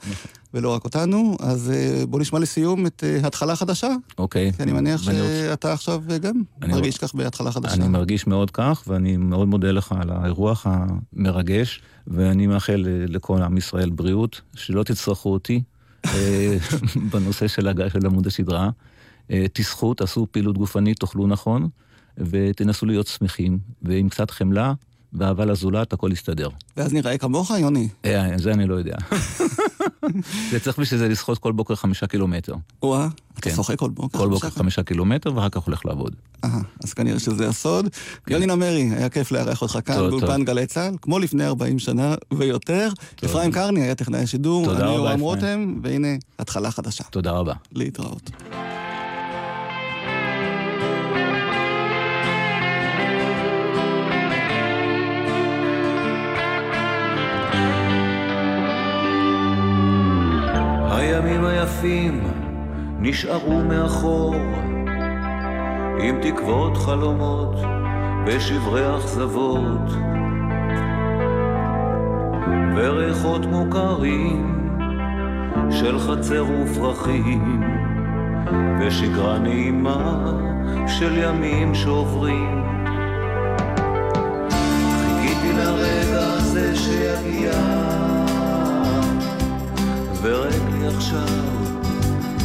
[0.53, 1.37] ולא רק אותנו.
[1.39, 4.53] אז אה, בוא נשמע לסיום את אה, התחלה חדשה, אוקיי.
[4.53, 7.73] כי אני מניח שאתה עכשיו גם אני מרגיש כך בהתחלה חדשה.
[7.73, 13.57] אני מרגיש מאוד כך, ואני מאוד מודה לך על האירוח המרגש, ואני מאחל לכל עם
[13.57, 15.61] ישראל בריאות, שלא תצטרכו אותי
[17.11, 18.69] בנושא של הגעה של עמוד השדרה.
[19.31, 21.69] אה, תשחו, תעשו פעילות גופנית, תאכלו נכון,
[22.17, 24.73] ותנסו להיות שמחים, ועם קצת חמלה
[25.13, 26.49] ואהבה לזולת, הכל יסתדר.
[26.77, 27.89] ואז נראה כמוך, יוני.
[28.05, 28.95] אה, זה אני לא יודע.
[30.51, 32.55] זה צריך בשביל זה לשחות כל בוקר חמישה קילומטר.
[32.83, 33.55] וואה, אתה כן.
[33.55, 34.17] שוחק כל בוקר.
[34.19, 34.49] כל בוקר?
[34.49, 36.15] חמישה קילומטר, ואחר כך הולך לעבוד.
[36.43, 37.89] אהה, אז כנראה שזה הסוד.
[38.27, 40.09] יוני נמרי, היה כיף לארח אותך כאן כן.
[40.09, 40.43] באולפן.
[40.43, 42.89] גלי צה"ל, כמו לפני 40 שנה ויותר.
[43.25, 45.19] אפרים קרני היה טכנאי השידור, אני יורם.
[45.19, 46.07] רותם, והנה,
[46.39, 47.03] התחלה חדשה.
[47.03, 47.53] תודה רבה.
[47.71, 48.31] להתראות.
[61.13, 62.23] הימים היפים
[62.99, 64.35] נשארו מאחור,
[65.99, 67.55] עם תקוות חלומות
[68.25, 69.89] ושברי אכזבות,
[72.75, 74.69] וריחות מוכרים
[75.71, 77.63] של חצר ופרחים,
[78.79, 80.31] ושגרה נעימה
[80.87, 82.72] של ימים שעוברים.
[90.23, 91.27] ורק לי עכשיו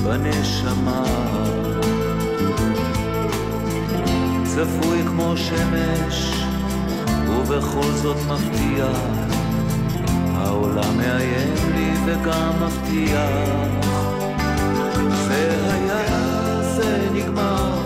[0.05, 1.05] בנשמה.
[4.45, 6.33] צפוי כמו שמש
[7.29, 8.87] ובכל זאת מפתיע.
[10.35, 13.89] העולם מאיים לי וגם מבטיח.
[15.29, 15.69] זה
[16.77, 17.79] זה נגמר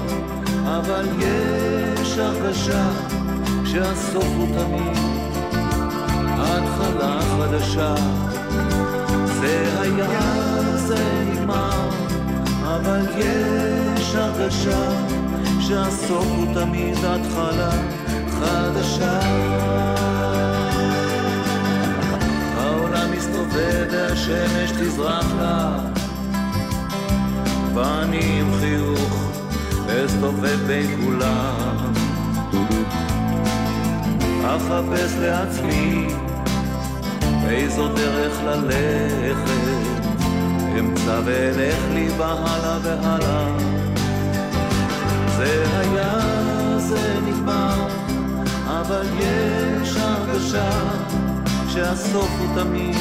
[0.64, 2.90] אבל יש הרגשה
[3.64, 4.98] שהסוף הוא תמיד.
[6.38, 7.94] התחלה חדשה
[9.42, 10.20] זה היה,
[10.76, 11.88] זה נגמר,
[12.64, 15.06] אבל יש הרגשה
[15.60, 17.70] שהסוף הוא תמיד התחלה
[18.30, 19.20] חדשה.
[22.56, 25.78] העולם מסתובב והשמש תזרח לה,
[27.74, 29.32] ואני עם חיוך
[29.88, 31.92] אסתובב בין כולם.
[34.44, 36.08] אחפש לעצמי
[37.52, 39.48] איזו דרך ללכת,
[40.78, 43.46] אמצע ואלך לי בהלאה והלאה.
[45.36, 46.18] זה היה,
[46.78, 47.86] זה נגמר,
[48.66, 50.70] אבל יש הרגשה
[51.68, 52.96] שהסוף הוא תמיד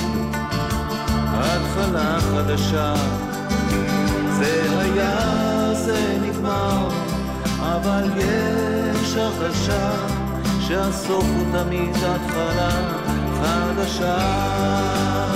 [1.27, 2.93] התחלה חדשה.
[4.39, 5.19] זה היה,
[5.73, 6.89] זה נגמר,
[7.59, 9.91] אבל יש הרגשה
[10.59, 13.00] שהסוף הוא תמיד התחלה
[13.41, 15.30] חדשה.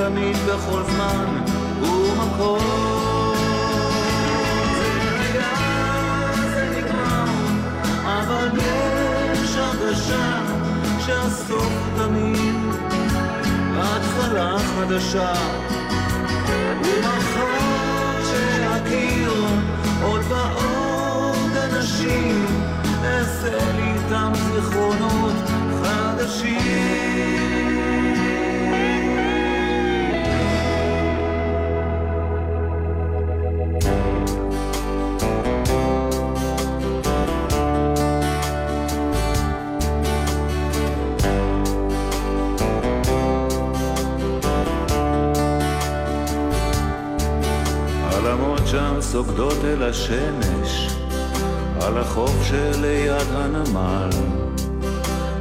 [0.00, 1.42] לתמיד בכל זמן
[1.80, 3.34] ומקום.
[8.04, 8.48] אבל
[9.32, 10.40] יש הרגשה
[11.06, 12.54] שהסוף תמיד
[13.76, 15.32] התחלה חדשה.
[49.80, 50.88] אל השמש,
[51.80, 54.10] על החוף שליד הנמל.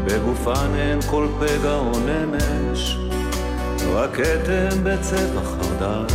[0.05, 2.97] בגופן אין כל פגע או נמש,
[3.93, 6.05] רק כתם בצבע חרדל.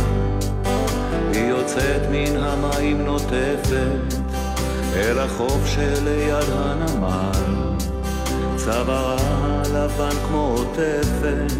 [1.33, 4.13] היא יוצאת מן המים נוטפת,
[4.95, 7.75] אל החוף שליד הנמל.
[8.55, 9.17] צווארה
[9.65, 11.53] הלבן כמו עוטפת,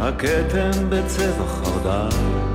[0.00, 2.53] הכתם בצבע חרדל.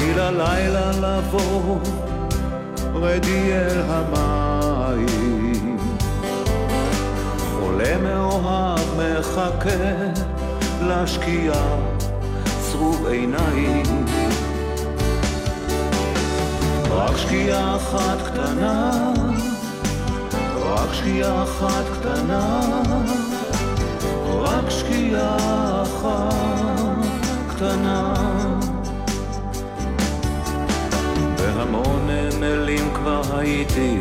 [0.00, 1.78] תני ללילה לבוא,
[2.94, 5.76] רדי אל המים.
[7.50, 9.70] חולה מאוהב מחכה
[10.82, 11.76] לשקיעה,
[12.60, 14.06] צרוב עיניים.
[16.90, 19.12] רק שקיעה אחת קטנה,
[20.60, 22.60] רק שקיעה אחת קטנה,
[24.28, 25.36] רק שקיעה
[25.82, 26.34] אחת
[27.48, 28.09] קטנה.
[33.00, 33.98] כבר הייתי,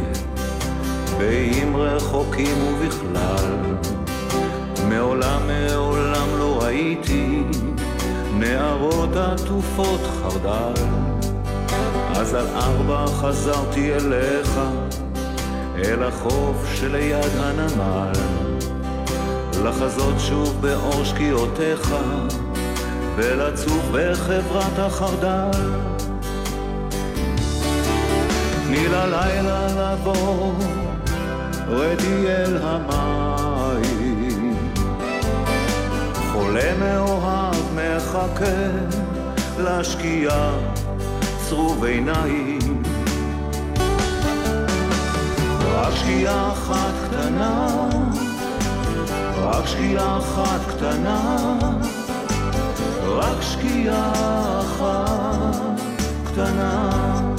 [1.18, 3.76] באיים רחוקים ובכלל.
[4.90, 7.44] מעולם מעולם לא ראיתי
[8.34, 10.74] נערות עטופות חרדל.
[12.16, 14.60] אז על ארבע חזרתי אליך,
[15.76, 18.12] אל החוף שליד הנמל.
[19.64, 21.96] לחזות שוב באור שקיעותיך,
[23.16, 25.99] ולצוף בחברת החרדל.
[28.72, 30.54] תני ללילה לבוא,
[31.68, 34.58] רדי אל המים.
[36.32, 38.70] חולה מאוהב מחכה
[39.60, 40.52] לשקיעה,
[41.50, 42.84] צרוב עיניים.
[45.66, 47.68] רק שקיעה אחת קטנה,
[49.38, 51.38] רק שקיעה אחת קטנה,
[53.06, 54.12] רק שקיעה
[54.62, 55.82] אחת
[56.24, 57.39] קטנה.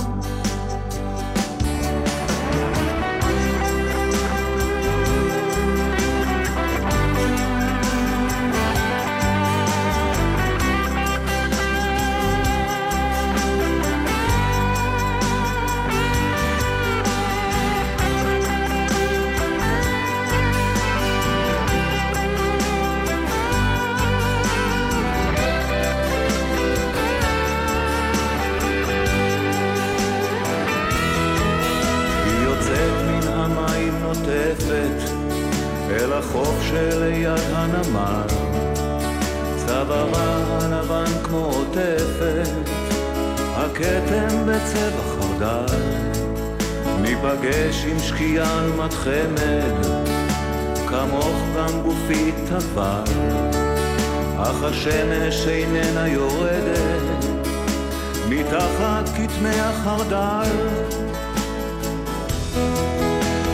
[59.81, 60.51] החרדל.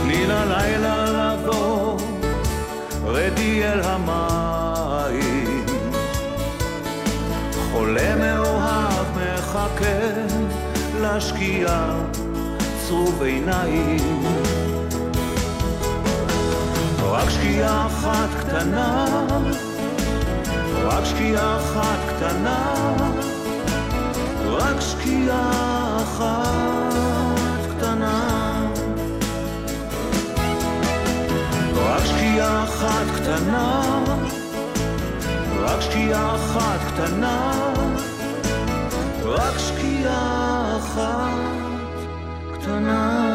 [0.02, 1.98] תני ללילה לבוא
[3.04, 5.66] רדי אל המים.
[7.72, 10.10] חולה מאוהב מחכה
[11.00, 11.94] לשקיעה,
[12.88, 14.24] צרוב עיניים.
[17.02, 19.06] רק שקיעה אחת קטנה,
[20.84, 22.74] רק שקיעה אחת קטנה,
[24.46, 25.75] רק שקיעה
[26.16, 28.66] אחת קטנה.
[31.76, 34.04] רק שקיעה אחת קטנה,
[35.60, 37.52] רק שקיעה אחת קטנה,
[39.24, 41.30] רק שקיעה אחת
[42.54, 43.32] קטנה.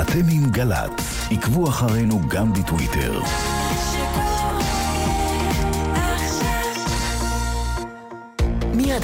[0.00, 3.20] אתם עם גל"צ, עקבו אחרינו גם בטוויטר.